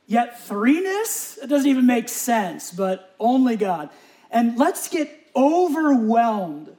yet 0.07 0.39
threeness? 0.47 1.37
It 1.41 1.47
doesn't 1.47 1.69
even 1.69 1.85
make 1.85 2.09
sense, 2.09 2.71
but 2.71 3.15
only 3.19 3.55
God. 3.55 3.89
And 4.31 4.57
let's 4.57 4.87
get 4.87 5.27
overwhelmed 5.35 6.75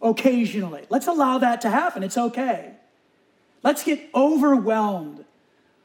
occasionally. 0.00 0.86
Let's 0.88 1.06
allow 1.06 1.38
that 1.38 1.60
to 1.62 1.70
happen. 1.70 2.02
It's 2.02 2.18
okay. 2.18 2.72
Let's 3.62 3.84
get 3.84 4.08
overwhelmed 4.14 5.24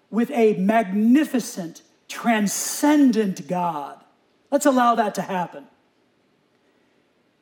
with 0.09 0.29
a 0.31 0.53
magnificent, 0.57 1.81
transcendent 2.07 3.47
God. 3.47 4.03
Let's 4.51 4.65
allow 4.65 4.95
that 4.95 5.15
to 5.15 5.21
happen. 5.21 5.65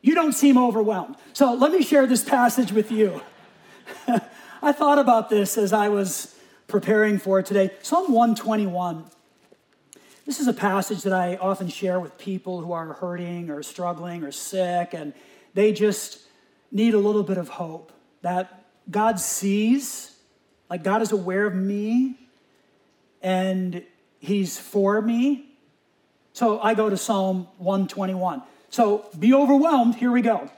You 0.02 0.16
don't 0.16 0.34
seem 0.34 0.58
overwhelmed. 0.58 1.16
So 1.34 1.54
let 1.54 1.72
me 1.72 1.84
share 1.84 2.08
this 2.08 2.24
passage 2.24 2.72
with 2.72 2.92
you. 2.92 3.22
I 4.62 4.72
thought 4.72 5.00
about 5.00 5.30
this 5.30 5.58
as 5.58 5.74
I 5.74 5.90
was 5.90 6.36
preparing 6.68 7.20
for 7.20 7.42
today. 7.44 7.72
Psalm 7.82 8.12
121. 8.12 9.06
This 10.26 10.40
is 10.40 10.48
a 10.48 10.54
passage 10.54 11.02
that 11.04 11.14
I 11.14 11.36
often 11.36 11.68
share 11.68 12.00
with 12.00 12.18
people 12.18 12.62
who 12.62 12.72
are 12.72 12.94
hurting 12.94 13.50
or 13.50 13.62
struggling 13.64 14.24
or 14.24 14.32
sick, 14.32 14.94
and 14.94 15.14
they 15.54 15.74
just 15.74 16.20
need 16.72 16.94
a 16.94 17.00
little 17.00 17.24
bit 17.24 17.38
of 17.38 17.50
hope 17.50 17.92
that 18.22 18.64
God 18.90 19.20
sees, 19.20 20.16
like 20.72 20.84
God 20.84 21.02
is 21.02 21.12
aware 21.12 21.46
of 21.46 21.54
me, 21.54 22.16
and 23.22 23.84
He's 24.20 24.58
for 24.58 25.02
me. 25.02 25.50
So 26.32 26.62
I 26.62 26.76
go 26.76 26.90
to 26.90 26.96
Psalm 26.96 27.50
121. 27.58 28.42
So 28.70 29.06
be 29.20 29.34
overwhelmed. 29.34 29.96
Here 29.96 30.12
we 30.12 30.22
go. 30.22 30.50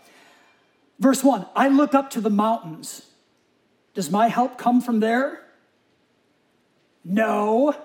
Verse 0.99 1.23
1 1.23 1.47
I 1.55 1.67
look 1.67 1.95
up 1.95 2.11
to 2.11 2.21
the 2.21 2.29
mountains. 2.29 3.09
Does 3.95 4.11
my 4.11 4.27
help 4.27 4.59
come 4.59 4.81
from 4.81 4.99
there? 4.99 5.41
No. 7.03 7.75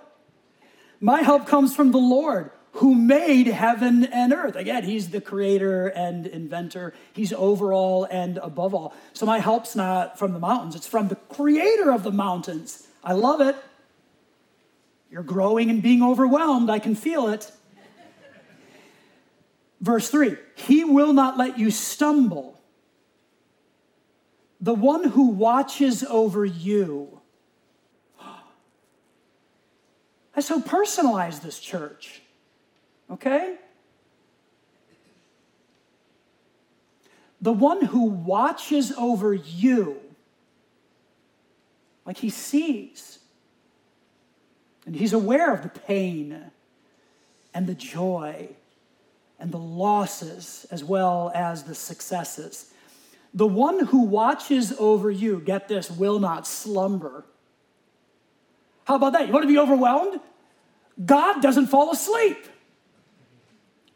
My 1.00 1.22
help 1.22 1.46
comes 1.46 1.74
from 1.74 1.92
the 1.92 1.98
Lord 1.98 2.50
who 2.72 2.94
made 2.94 3.46
heaven 3.46 4.04
and 4.04 4.32
earth. 4.32 4.56
Again, 4.56 4.84
he's 4.84 5.10
the 5.10 5.20
creator 5.20 5.88
and 5.88 6.26
inventor. 6.26 6.94
He's 7.12 7.32
over 7.32 7.72
all 7.72 8.04
and 8.04 8.38
above 8.38 8.74
all. 8.74 8.94
So 9.12 9.26
my 9.26 9.38
help's 9.38 9.74
not 9.74 10.18
from 10.18 10.32
the 10.32 10.38
mountains, 10.38 10.76
it's 10.76 10.86
from 10.86 11.08
the 11.08 11.16
creator 11.16 11.90
of 11.90 12.02
the 12.02 12.12
mountains. 12.12 12.86
I 13.02 13.12
love 13.14 13.40
it. 13.40 13.56
You're 15.10 15.22
growing 15.22 15.70
and 15.70 15.82
being 15.82 16.02
overwhelmed. 16.02 16.68
I 16.68 16.78
can 16.78 16.94
feel 16.94 17.28
it. 17.28 17.50
Verse 19.80 20.10
3 20.10 20.36
He 20.54 20.84
will 20.84 21.12
not 21.12 21.38
let 21.38 21.58
you 21.58 21.70
stumble. 21.70 22.60
The 24.60 24.74
one 24.74 25.04
who 25.04 25.28
watches 25.28 26.02
over 26.04 26.44
you. 26.44 27.20
I 30.34 30.40
so 30.40 30.60
personalize 30.60 31.42
this 31.42 31.60
church, 31.60 32.22
okay? 33.10 33.56
The 37.40 37.52
one 37.52 37.84
who 37.84 38.04
watches 38.04 38.92
over 38.92 39.32
you, 39.32 40.00
like 42.04 42.18
he 42.18 42.30
sees, 42.30 43.20
and 44.86 44.96
he's 44.96 45.12
aware 45.12 45.52
of 45.52 45.62
the 45.62 45.68
pain 45.68 46.50
and 47.54 47.66
the 47.66 47.74
joy 47.74 48.48
and 49.38 49.52
the 49.52 49.58
losses 49.58 50.66
as 50.70 50.82
well 50.82 51.30
as 51.34 51.64
the 51.64 51.74
successes. 51.74 52.72
The 53.34 53.46
one 53.46 53.86
who 53.86 54.02
watches 54.02 54.72
over 54.78 55.10
you, 55.10 55.40
get 55.40 55.68
this, 55.68 55.90
will 55.90 56.18
not 56.18 56.46
slumber. 56.46 57.24
How 58.84 58.96
about 58.96 59.12
that? 59.12 59.26
You 59.26 59.32
want 59.32 59.44
to 59.44 59.48
be 59.48 59.58
overwhelmed? 59.58 60.20
God 61.04 61.42
doesn't 61.42 61.66
fall 61.66 61.92
asleep. 61.92 62.38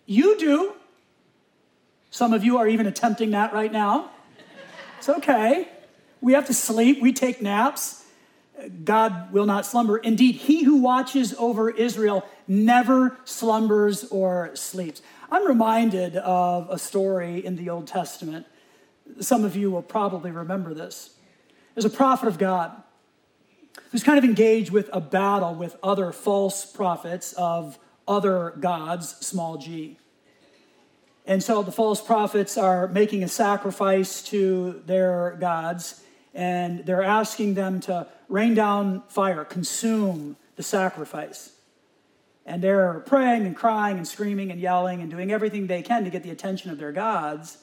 You 0.06 0.38
do. 0.38 0.74
Some 2.10 2.32
of 2.32 2.44
you 2.44 2.58
are 2.58 2.68
even 2.68 2.86
attempting 2.86 3.30
that 3.30 3.52
right 3.52 3.72
now. 3.72 4.10
It's 4.98 5.08
okay. 5.08 5.68
We 6.20 6.34
have 6.34 6.46
to 6.46 6.54
sleep, 6.54 7.00
we 7.00 7.12
take 7.12 7.42
naps. 7.42 8.04
God 8.84 9.32
will 9.32 9.46
not 9.46 9.66
slumber. 9.66 9.98
Indeed, 9.98 10.36
he 10.36 10.62
who 10.62 10.76
watches 10.76 11.34
over 11.38 11.70
Israel 11.70 12.24
never 12.46 13.16
slumbers 13.24 14.04
or 14.04 14.54
sleeps. 14.54 15.02
I'm 15.30 15.46
reminded 15.46 16.16
of 16.16 16.68
a 16.70 16.78
story 16.78 17.44
in 17.44 17.56
the 17.56 17.70
Old 17.70 17.86
Testament. 17.86 18.46
Some 19.20 19.44
of 19.44 19.56
you 19.56 19.70
will 19.70 19.82
probably 19.82 20.30
remember 20.30 20.74
this. 20.74 21.16
There's 21.74 21.86
a 21.86 21.90
prophet 21.90 22.28
of 22.28 22.38
God 22.38 22.70
who's 23.90 24.04
kind 24.04 24.18
of 24.18 24.24
engaged 24.24 24.70
with 24.70 24.90
a 24.92 25.00
battle 25.00 25.54
with 25.54 25.76
other 25.82 26.12
false 26.12 26.64
prophets 26.64 27.32
of 27.32 27.78
other 28.06 28.54
gods, 28.58 29.16
small 29.24 29.56
g. 29.56 29.98
And 31.26 31.42
so 31.42 31.62
the 31.62 31.72
false 31.72 32.00
prophets 32.00 32.58
are 32.58 32.88
making 32.88 33.22
a 33.22 33.28
sacrifice 33.28 34.22
to 34.24 34.82
their 34.86 35.36
gods, 35.40 36.02
and 36.34 36.84
they're 36.84 37.04
asking 37.04 37.54
them 37.54 37.80
to 37.80 38.08
rain 38.28 38.54
down 38.54 39.02
fire, 39.08 39.44
consume 39.44 40.36
the 40.56 40.62
sacrifice. 40.62 41.52
And 42.44 42.60
they're 42.60 43.00
praying 43.00 43.46
and 43.46 43.54
crying 43.54 43.98
and 43.98 44.08
screaming 44.08 44.50
and 44.50 44.60
yelling 44.60 45.00
and 45.00 45.10
doing 45.10 45.30
everything 45.30 45.68
they 45.68 45.82
can 45.82 46.02
to 46.04 46.10
get 46.10 46.24
the 46.24 46.30
attention 46.30 46.70
of 46.70 46.78
their 46.78 46.90
gods. 46.90 47.58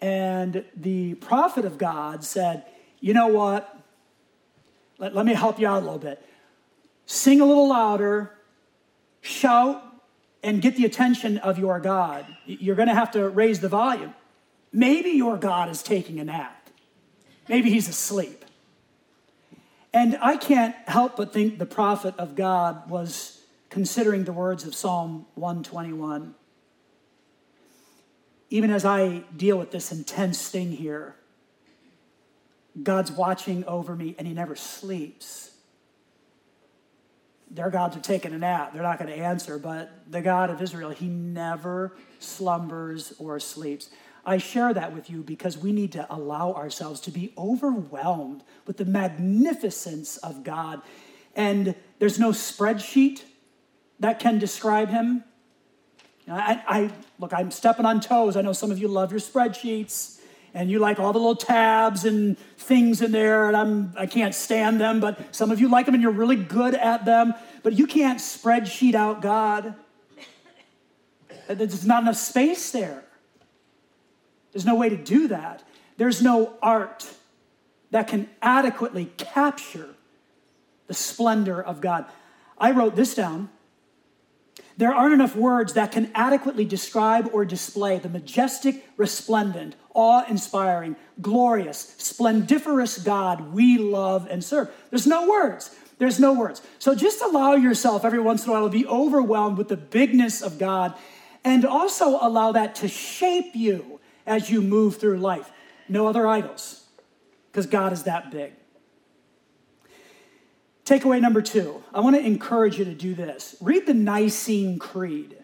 And 0.00 0.64
the 0.76 1.14
prophet 1.14 1.64
of 1.64 1.78
God 1.78 2.22
said, 2.22 2.64
You 3.00 3.14
know 3.14 3.26
what? 3.28 3.76
Let, 4.98 5.14
let 5.14 5.26
me 5.26 5.34
help 5.34 5.58
you 5.58 5.66
out 5.66 5.82
a 5.82 5.84
little 5.84 5.98
bit. 5.98 6.24
Sing 7.06 7.40
a 7.40 7.44
little 7.44 7.68
louder, 7.68 8.35
shout, 9.26 9.82
and 10.42 10.62
get 10.62 10.76
the 10.76 10.84
attention 10.84 11.38
of 11.38 11.58
your 11.58 11.80
God. 11.80 12.24
You're 12.46 12.76
going 12.76 12.88
to 12.88 12.94
have 12.94 13.10
to 13.12 13.28
raise 13.28 13.60
the 13.60 13.68
volume. 13.68 14.14
Maybe 14.72 15.10
your 15.10 15.36
God 15.36 15.68
is 15.68 15.82
taking 15.82 16.20
a 16.20 16.24
nap, 16.24 16.70
maybe 17.48 17.70
he's 17.70 17.88
asleep. 17.88 18.44
And 19.92 20.18
I 20.20 20.36
can't 20.36 20.76
help 20.86 21.16
but 21.16 21.32
think 21.32 21.58
the 21.58 21.64
prophet 21.64 22.14
of 22.18 22.34
God 22.34 22.90
was 22.90 23.40
considering 23.70 24.24
the 24.24 24.32
words 24.32 24.64
of 24.66 24.74
Psalm 24.74 25.24
121. 25.36 26.34
Even 28.50 28.70
as 28.70 28.84
I 28.84 29.24
deal 29.34 29.58
with 29.58 29.70
this 29.70 29.90
intense 29.90 30.48
thing 30.48 30.72
here, 30.72 31.16
God's 32.82 33.10
watching 33.10 33.64
over 33.64 33.96
me 33.96 34.14
and 34.18 34.28
he 34.28 34.34
never 34.34 34.54
sleeps. 34.54 35.55
Their 37.56 37.70
gods 37.70 37.96
are 37.96 38.00
taking 38.00 38.34
a 38.34 38.38
nap. 38.38 38.74
They're 38.74 38.82
not 38.82 38.98
going 38.98 39.10
to 39.10 39.16
answer, 39.16 39.58
but 39.58 39.90
the 40.10 40.20
God 40.20 40.50
of 40.50 40.60
Israel, 40.60 40.90
he 40.90 41.06
never 41.06 41.96
slumbers 42.18 43.14
or 43.18 43.40
sleeps. 43.40 43.88
I 44.26 44.36
share 44.36 44.74
that 44.74 44.92
with 44.92 45.08
you 45.08 45.22
because 45.22 45.56
we 45.56 45.72
need 45.72 45.92
to 45.92 46.06
allow 46.12 46.52
ourselves 46.52 47.00
to 47.02 47.10
be 47.10 47.32
overwhelmed 47.38 48.42
with 48.66 48.76
the 48.76 48.84
magnificence 48.84 50.18
of 50.18 50.44
God. 50.44 50.82
And 51.34 51.74
there's 51.98 52.18
no 52.18 52.30
spreadsheet 52.30 53.22
that 54.00 54.18
can 54.18 54.38
describe 54.38 54.90
him. 54.90 55.24
I, 56.28 56.62
I, 56.68 56.90
look, 57.18 57.32
I'm 57.32 57.50
stepping 57.50 57.86
on 57.86 58.00
toes. 58.00 58.36
I 58.36 58.42
know 58.42 58.52
some 58.52 58.70
of 58.70 58.78
you 58.78 58.88
love 58.88 59.12
your 59.12 59.20
spreadsheets 59.20 60.15
and 60.56 60.70
you 60.70 60.78
like 60.78 60.98
all 60.98 61.12
the 61.12 61.18
little 61.18 61.36
tabs 61.36 62.06
and 62.06 62.38
things 62.56 63.02
in 63.02 63.12
there, 63.12 63.46
and 63.46 63.54
I'm, 63.54 63.92
I 63.94 64.06
can't 64.06 64.34
stand 64.34 64.80
them, 64.80 65.00
but 65.00 65.34
some 65.34 65.50
of 65.50 65.60
you 65.60 65.68
like 65.68 65.84
them 65.84 65.94
and 65.94 66.02
you're 66.02 66.10
really 66.10 66.36
good 66.36 66.74
at 66.74 67.04
them, 67.04 67.34
but 67.62 67.74
you 67.74 67.86
can't 67.86 68.18
spreadsheet 68.18 68.94
out 68.94 69.20
God. 69.20 69.74
There's 71.46 71.84
not 71.84 72.04
enough 72.04 72.16
space 72.16 72.70
there. 72.70 73.04
There's 74.52 74.64
no 74.64 74.76
way 74.76 74.88
to 74.88 74.96
do 74.96 75.28
that. 75.28 75.62
There's 75.98 76.22
no 76.22 76.54
art 76.62 77.06
that 77.90 78.08
can 78.08 78.26
adequately 78.40 79.12
capture 79.18 79.90
the 80.86 80.94
splendor 80.94 81.62
of 81.62 81.82
God. 81.82 82.06
I 82.56 82.70
wrote 82.70 82.96
this 82.96 83.14
down. 83.14 83.50
There 84.76 84.94
aren't 84.94 85.14
enough 85.14 85.34
words 85.34 85.72
that 85.72 85.92
can 85.92 86.10
adequately 86.14 86.66
describe 86.66 87.30
or 87.32 87.44
display 87.44 87.98
the 87.98 88.10
majestic, 88.10 88.84
resplendent, 88.96 89.74
awe 89.94 90.24
inspiring, 90.28 90.96
glorious, 91.20 91.94
splendiferous 91.98 92.98
God 92.98 93.54
we 93.54 93.78
love 93.78 94.28
and 94.30 94.44
serve. 94.44 94.70
There's 94.90 95.06
no 95.06 95.26
words. 95.28 95.74
There's 95.98 96.20
no 96.20 96.34
words. 96.34 96.60
So 96.78 96.94
just 96.94 97.22
allow 97.22 97.54
yourself 97.54 98.04
every 98.04 98.20
once 98.20 98.44
in 98.44 98.50
a 98.50 98.52
while 98.52 98.64
to 98.64 98.70
be 98.70 98.86
overwhelmed 98.86 99.56
with 99.56 99.68
the 99.68 99.78
bigness 99.78 100.42
of 100.42 100.58
God 100.58 100.94
and 101.42 101.64
also 101.64 102.18
allow 102.20 102.52
that 102.52 102.74
to 102.76 102.88
shape 102.88 103.54
you 103.54 103.98
as 104.26 104.50
you 104.50 104.60
move 104.60 104.96
through 104.96 105.18
life. 105.18 105.50
No 105.88 106.06
other 106.06 106.26
idols, 106.26 106.84
because 107.50 107.66
God 107.66 107.92
is 107.92 108.02
that 108.02 108.30
big. 108.30 108.52
Takeaway 110.86 111.20
number 111.20 111.42
two 111.42 111.82
I 111.92 111.98
want 111.98 112.14
to 112.14 112.24
encourage 112.24 112.78
you 112.78 112.84
to 112.84 112.94
do 112.94 113.12
this. 113.12 113.56
Read 113.60 113.86
the 113.86 113.94
Nicene 113.94 114.78
Creed, 114.78 115.36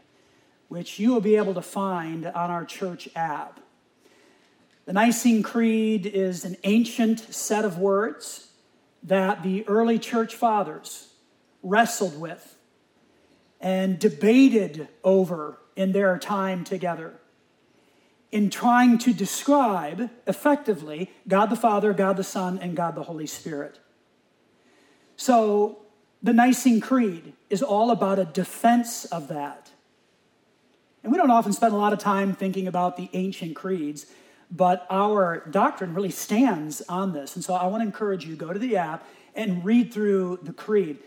which 0.69 1.01
you 1.01 1.11
will 1.13 1.21
be 1.21 1.37
able 1.37 1.55
to 1.55 1.63
find 1.63 2.27
on 2.27 2.51
our 2.51 2.65
church 2.65 3.09
app. 3.17 3.59
The 4.85 4.93
Nicene 4.93 5.43
Creed 5.43 6.07
is 6.07 6.45
an 6.45 6.57
ancient 6.63 7.35
set 7.35 7.65
of 7.65 7.77
words 7.77 8.53
that 9.03 9.43
the 9.43 9.67
early 9.67 9.99
church 9.99 10.37
fathers 10.37 11.13
wrestled 11.61 12.21
with 12.21 12.57
and 13.61 13.99
debated 13.99 14.89
over 15.03 15.59
in 15.75 15.91
their 15.91 16.19
time 16.19 16.63
together 16.63 17.15
in 18.31 18.49
trying 18.49 18.97
to 18.99 19.13
describe 19.13 20.09
effectively 20.27 21.11
God 21.27 21.47
the 21.47 21.57
Father, 21.57 21.93
God 21.93 22.17
the 22.17 22.25
Son, 22.25 22.59
and 22.59 22.77
God 22.77 22.95
the 22.95 23.03
Holy 23.03 23.27
Spirit. 23.27 23.79
So 25.23 25.79
the 26.21 26.33
Nicene 26.33 26.81
Creed 26.81 27.35
is 27.49 27.63
all 27.63 27.93
about 27.93 28.19
a 28.19 28.25
defense 28.25 29.05
of 29.05 29.29
that. 29.29 29.71
And 31.05 31.13
we 31.13 31.17
don't 31.17 31.31
often 31.31 31.53
spend 31.53 31.73
a 31.73 31.77
lot 31.77 31.93
of 31.93 32.01
time 32.01 32.35
thinking 32.35 32.67
about 32.67 32.97
the 32.97 33.09
ancient 33.13 33.55
creeds, 33.55 34.07
but 34.51 34.85
our 34.91 35.47
doctrine 35.49 35.95
really 35.95 36.11
stands 36.11 36.83
on 36.89 37.13
this. 37.13 37.37
And 37.37 37.45
so 37.45 37.55
I 37.55 37.67
want 37.67 37.83
to 37.83 37.87
encourage 37.87 38.27
you 38.27 38.35
go 38.35 38.53
to 38.53 38.59
the 38.59 38.77
app 38.77 39.07
and 39.37 39.65
read 39.65 39.95
through 39.95 40.41
the 40.43 40.53
creed. 40.53 40.99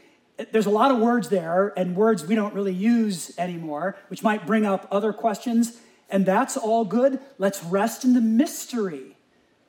There's 0.50 0.66
a 0.66 0.70
lot 0.70 0.92
of 0.92 1.00
words 1.00 1.28
there 1.28 1.74
and 1.76 1.94
words 1.94 2.26
we 2.26 2.36
don't 2.36 2.54
really 2.54 2.74
use 2.74 3.38
anymore, 3.38 3.98
which 4.08 4.24
might 4.24 4.48
bring 4.48 4.66
up 4.66 4.88
other 4.92 5.12
questions, 5.12 5.82
and 6.10 6.26
that's 6.26 6.56
all 6.56 6.86
good. 6.86 7.20
Let's 7.38 7.62
rest 7.66 8.06
in 8.06 8.14
the 8.14 8.22
mystery 8.22 9.15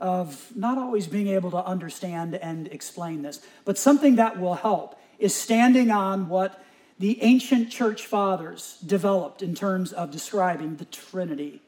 of 0.00 0.54
not 0.54 0.78
always 0.78 1.06
being 1.06 1.28
able 1.28 1.50
to 1.50 1.64
understand 1.64 2.34
and 2.34 2.68
explain 2.68 3.22
this. 3.22 3.40
But 3.64 3.78
something 3.78 4.16
that 4.16 4.38
will 4.38 4.54
help 4.54 5.00
is 5.18 5.34
standing 5.34 5.90
on 5.90 6.28
what 6.28 6.62
the 6.98 7.22
ancient 7.22 7.70
church 7.70 8.06
fathers 8.06 8.78
developed 8.84 9.42
in 9.42 9.54
terms 9.54 9.92
of 9.92 10.10
describing 10.10 10.76
the 10.76 10.84
Trinity, 10.86 11.60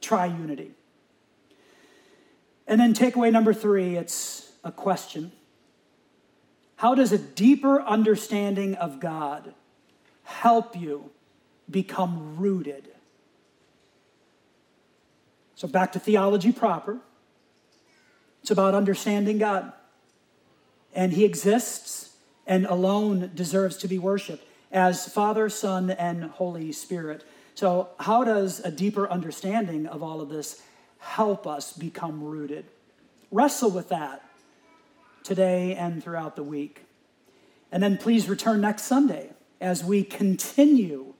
triunity. 0.00 0.70
And 2.66 2.80
then 2.80 2.94
takeaway 2.94 3.30
number 3.30 3.52
three 3.52 3.96
it's 3.96 4.52
a 4.62 4.72
question. 4.72 5.32
How 6.76 6.94
does 6.94 7.12
a 7.12 7.18
deeper 7.18 7.80
understanding 7.82 8.74
of 8.74 9.00
God 9.00 9.54
help 10.24 10.76
you 10.76 11.10
become 11.70 12.36
rooted 12.36 12.93
so, 15.56 15.68
back 15.68 15.92
to 15.92 15.98
theology 15.98 16.52
proper. 16.52 16.98
It's 18.42 18.50
about 18.50 18.74
understanding 18.74 19.38
God. 19.38 19.72
And 20.94 21.12
He 21.12 21.24
exists 21.24 22.16
and 22.46 22.66
alone 22.66 23.30
deserves 23.34 23.76
to 23.78 23.88
be 23.88 23.98
worshiped 23.98 24.44
as 24.72 25.08
Father, 25.08 25.48
Son, 25.48 25.90
and 25.90 26.24
Holy 26.24 26.72
Spirit. 26.72 27.24
So, 27.54 27.88
how 28.00 28.24
does 28.24 28.60
a 28.60 28.70
deeper 28.70 29.08
understanding 29.08 29.86
of 29.86 30.02
all 30.02 30.20
of 30.20 30.28
this 30.28 30.60
help 30.98 31.46
us 31.46 31.72
become 31.72 32.22
rooted? 32.22 32.66
Wrestle 33.30 33.70
with 33.70 33.88
that 33.90 34.28
today 35.22 35.74
and 35.74 36.02
throughout 36.02 36.36
the 36.36 36.42
week. 36.42 36.84
And 37.70 37.82
then 37.82 37.96
please 37.96 38.28
return 38.28 38.60
next 38.60 38.82
Sunday 38.82 39.30
as 39.60 39.84
we 39.84 40.02
continue 40.02 41.14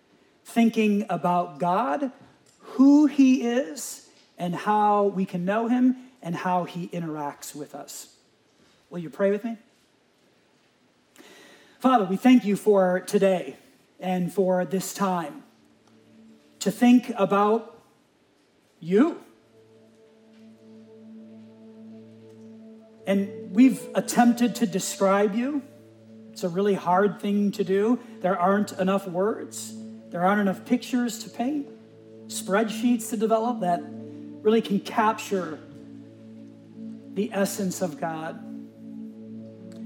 thinking 0.45 1.07
about 1.09 1.59
God, 1.59 2.12
who 2.59 3.07
He 3.07 3.43
is 3.43 4.03
and 4.39 4.55
how 4.55 5.05
we 5.05 5.24
can 5.24 5.45
know 5.45 5.68
him 5.68 5.97
and 6.22 6.35
how 6.35 6.64
he 6.64 6.89
interacts 6.89 7.55
with 7.55 7.74
us. 7.74 8.16
Will 8.91 8.99
you 8.99 9.11
pray 9.11 9.30
with 9.30 9.45
me? 9.45 9.57
Father, 11.80 12.05
we 12.05 12.16
thank 12.16 12.45
you 12.45 12.57
for 12.57 13.01
today 13.01 13.57
and 14.01 14.32
for 14.32 14.64
this 14.64 14.95
time 14.95 15.43
to 16.61 16.70
think 16.70 17.12
about 17.16 17.78
you. 18.80 19.20
And 23.07 23.55
we've 23.55 23.87
attempted 23.95 24.55
to 24.57 24.66
describe 24.66 25.35
you. 25.35 25.62
It's 26.32 26.43
a 26.43 26.49
really 26.49 26.74
hard 26.74 27.20
thing 27.20 27.53
to 27.53 27.64
do. 27.64 27.99
There 28.20 28.39
aren't 28.39 28.72
enough 28.72 29.07
words, 29.07 29.74
there 30.09 30.22
aren't 30.22 30.41
enough 30.41 30.64
pictures 30.64 31.18
to 31.24 31.30
paint, 31.30 31.68
spreadsheets 32.28 33.11
to 33.11 33.16
develop 33.16 33.61
that 33.61 33.82
really 34.45 34.61
can 34.61 34.78
capture 34.78 35.59
the 37.14 37.30
essence 37.32 37.80
of 37.80 37.99
God. 37.99 38.38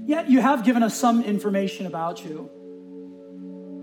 Yet 0.05 0.29
you 0.29 0.41
have 0.41 0.65
given 0.65 0.83
us 0.83 0.97
some 0.97 1.23
information 1.23 1.85
about 1.85 2.25
you 2.25 2.49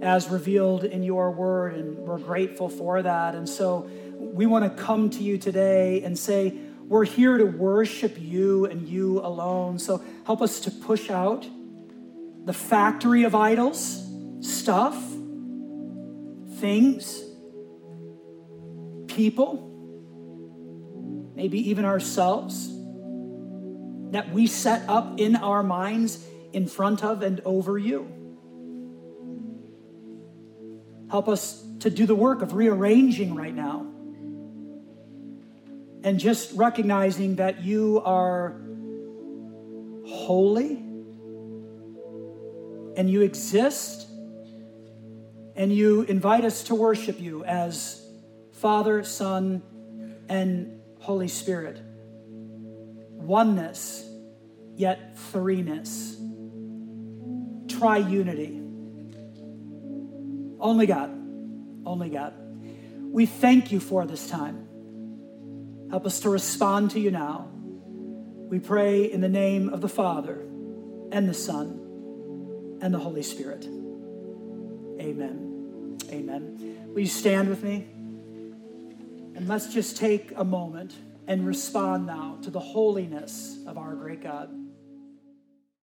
as 0.03 0.29
revealed 0.29 0.85
in 0.85 1.03
your 1.03 1.31
word, 1.31 1.75
and 1.75 1.97
we're 1.97 2.19
grateful 2.19 2.69
for 2.69 3.01
that. 3.01 3.35
And 3.35 3.49
so 3.49 3.89
we 4.19 4.45
want 4.45 4.65
to 4.65 4.83
come 4.83 5.09
to 5.09 5.23
you 5.23 5.39
today 5.39 6.03
and 6.03 6.19
say, 6.19 6.55
we're 6.83 7.07
here 7.07 7.39
to 7.39 7.47
worship 7.47 8.21
you 8.21 8.67
and 8.67 8.87
you 8.87 9.21
alone. 9.21 9.79
So 9.79 10.05
help 10.27 10.43
us 10.43 10.61
to 10.61 10.71
push 10.71 11.09
out 11.09 11.47
the 12.45 12.53
factory 12.53 13.25
of 13.25 13.35
idols, 13.35 14.07
stuff, 14.41 14.95
things, 16.59 17.23
people 19.07 19.73
maybe 21.37 21.69
even 21.69 21.85
ourselves, 21.85 22.73
that 24.11 24.33
we 24.33 24.47
set 24.47 24.89
up 24.89 25.21
in 25.21 25.37
our 25.37 25.63
minds 25.63 26.25
in 26.53 26.67
front 26.67 27.05
of 27.05 27.23
and 27.23 27.41
over 27.45 27.77
you. 27.77 28.11
Help 31.11 31.29
us 31.29 31.63
to 31.81 31.91
do 31.91 32.07
the 32.07 32.15
work 32.15 32.43
of 32.43 32.55
rearranging 32.55 33.35
right 33.35 33.55
now 33.55 33.87
and 36.03 36.19
just 36.19 36.53
recognizing 36.53 37.37
that 37.37 37.63
you 37.63 38.01
are 38.05 38.61
holy 40.07 40.77
and 42.97 43.11
you 43.11 43.21
exist 43.23 44.09
and 45.55 45.73
you 45.73 46.03
invite 46.03 46.45
us 46.45 46.65
to 46.65 46.75
worship 46.75 47.21
you 47.21 47.45
as 47.45 48.03
Father, 48.53 49.05
Son, 49.05 49.63
and 50.29 50.76
Holy 51.07 51.29
Spirit. 51.29 51.81
Oneness, 53.13 54.05
yet 54.75 55.17
threeness. 55.33 56.17
Triunity. 57.69 58.61
Only 60.59 60.87
God. 60.87 61.11
Only 61.87 62.09
God. 62.09 62.35
We 63.13 63.25
thank 63.25 63.71
you 63.71 63.79
for 63.79 64.05
this 64.05 64.29
time. 64.29 64.67
Help 65.91 66.07
us 66.07 66.19
to 66.21 66.29
respond 66.29 66.91
to 66.91 66.99
you 66.99 67.13
now. 67.13 67.53
We 67.53 68.59
pray 68.59 69.05
in 69.05 69.21
the 69.21 69.29
name 69.29 69.69
of 69.69 69.81
the 69.81 69.89
Father 69.89 70.41
and 71.13 71.29
the 71.29 71.35
Son 71.35 72.79
and 72.83 72.93
the 72.93 72.99
Holy 72.99 73.23
Spirit. 73.23 73.65
Amen. 75.01 75.99
Amen. 76.11 76.89
Will 76.89 77.01
you 77.01 77.07
stand 77.07 77.49
with 77.49 77.63
me? 77.63 77.96
And 79.37 79.49
let's 79.49 79.73
just 79.73 79.99
take 79.99 80.33
a 80.35 80.45
moment 80.45 80.95
and 81.27 81.47
respond 81.47 82.07
now 82.07 82.39
to 82.43 82.51
the 82.51 82.59
holiness 82.59 83.59
of 83.67 83.77
our 83.77 83.95
great 83.95 84.23
God. 84.23 84.49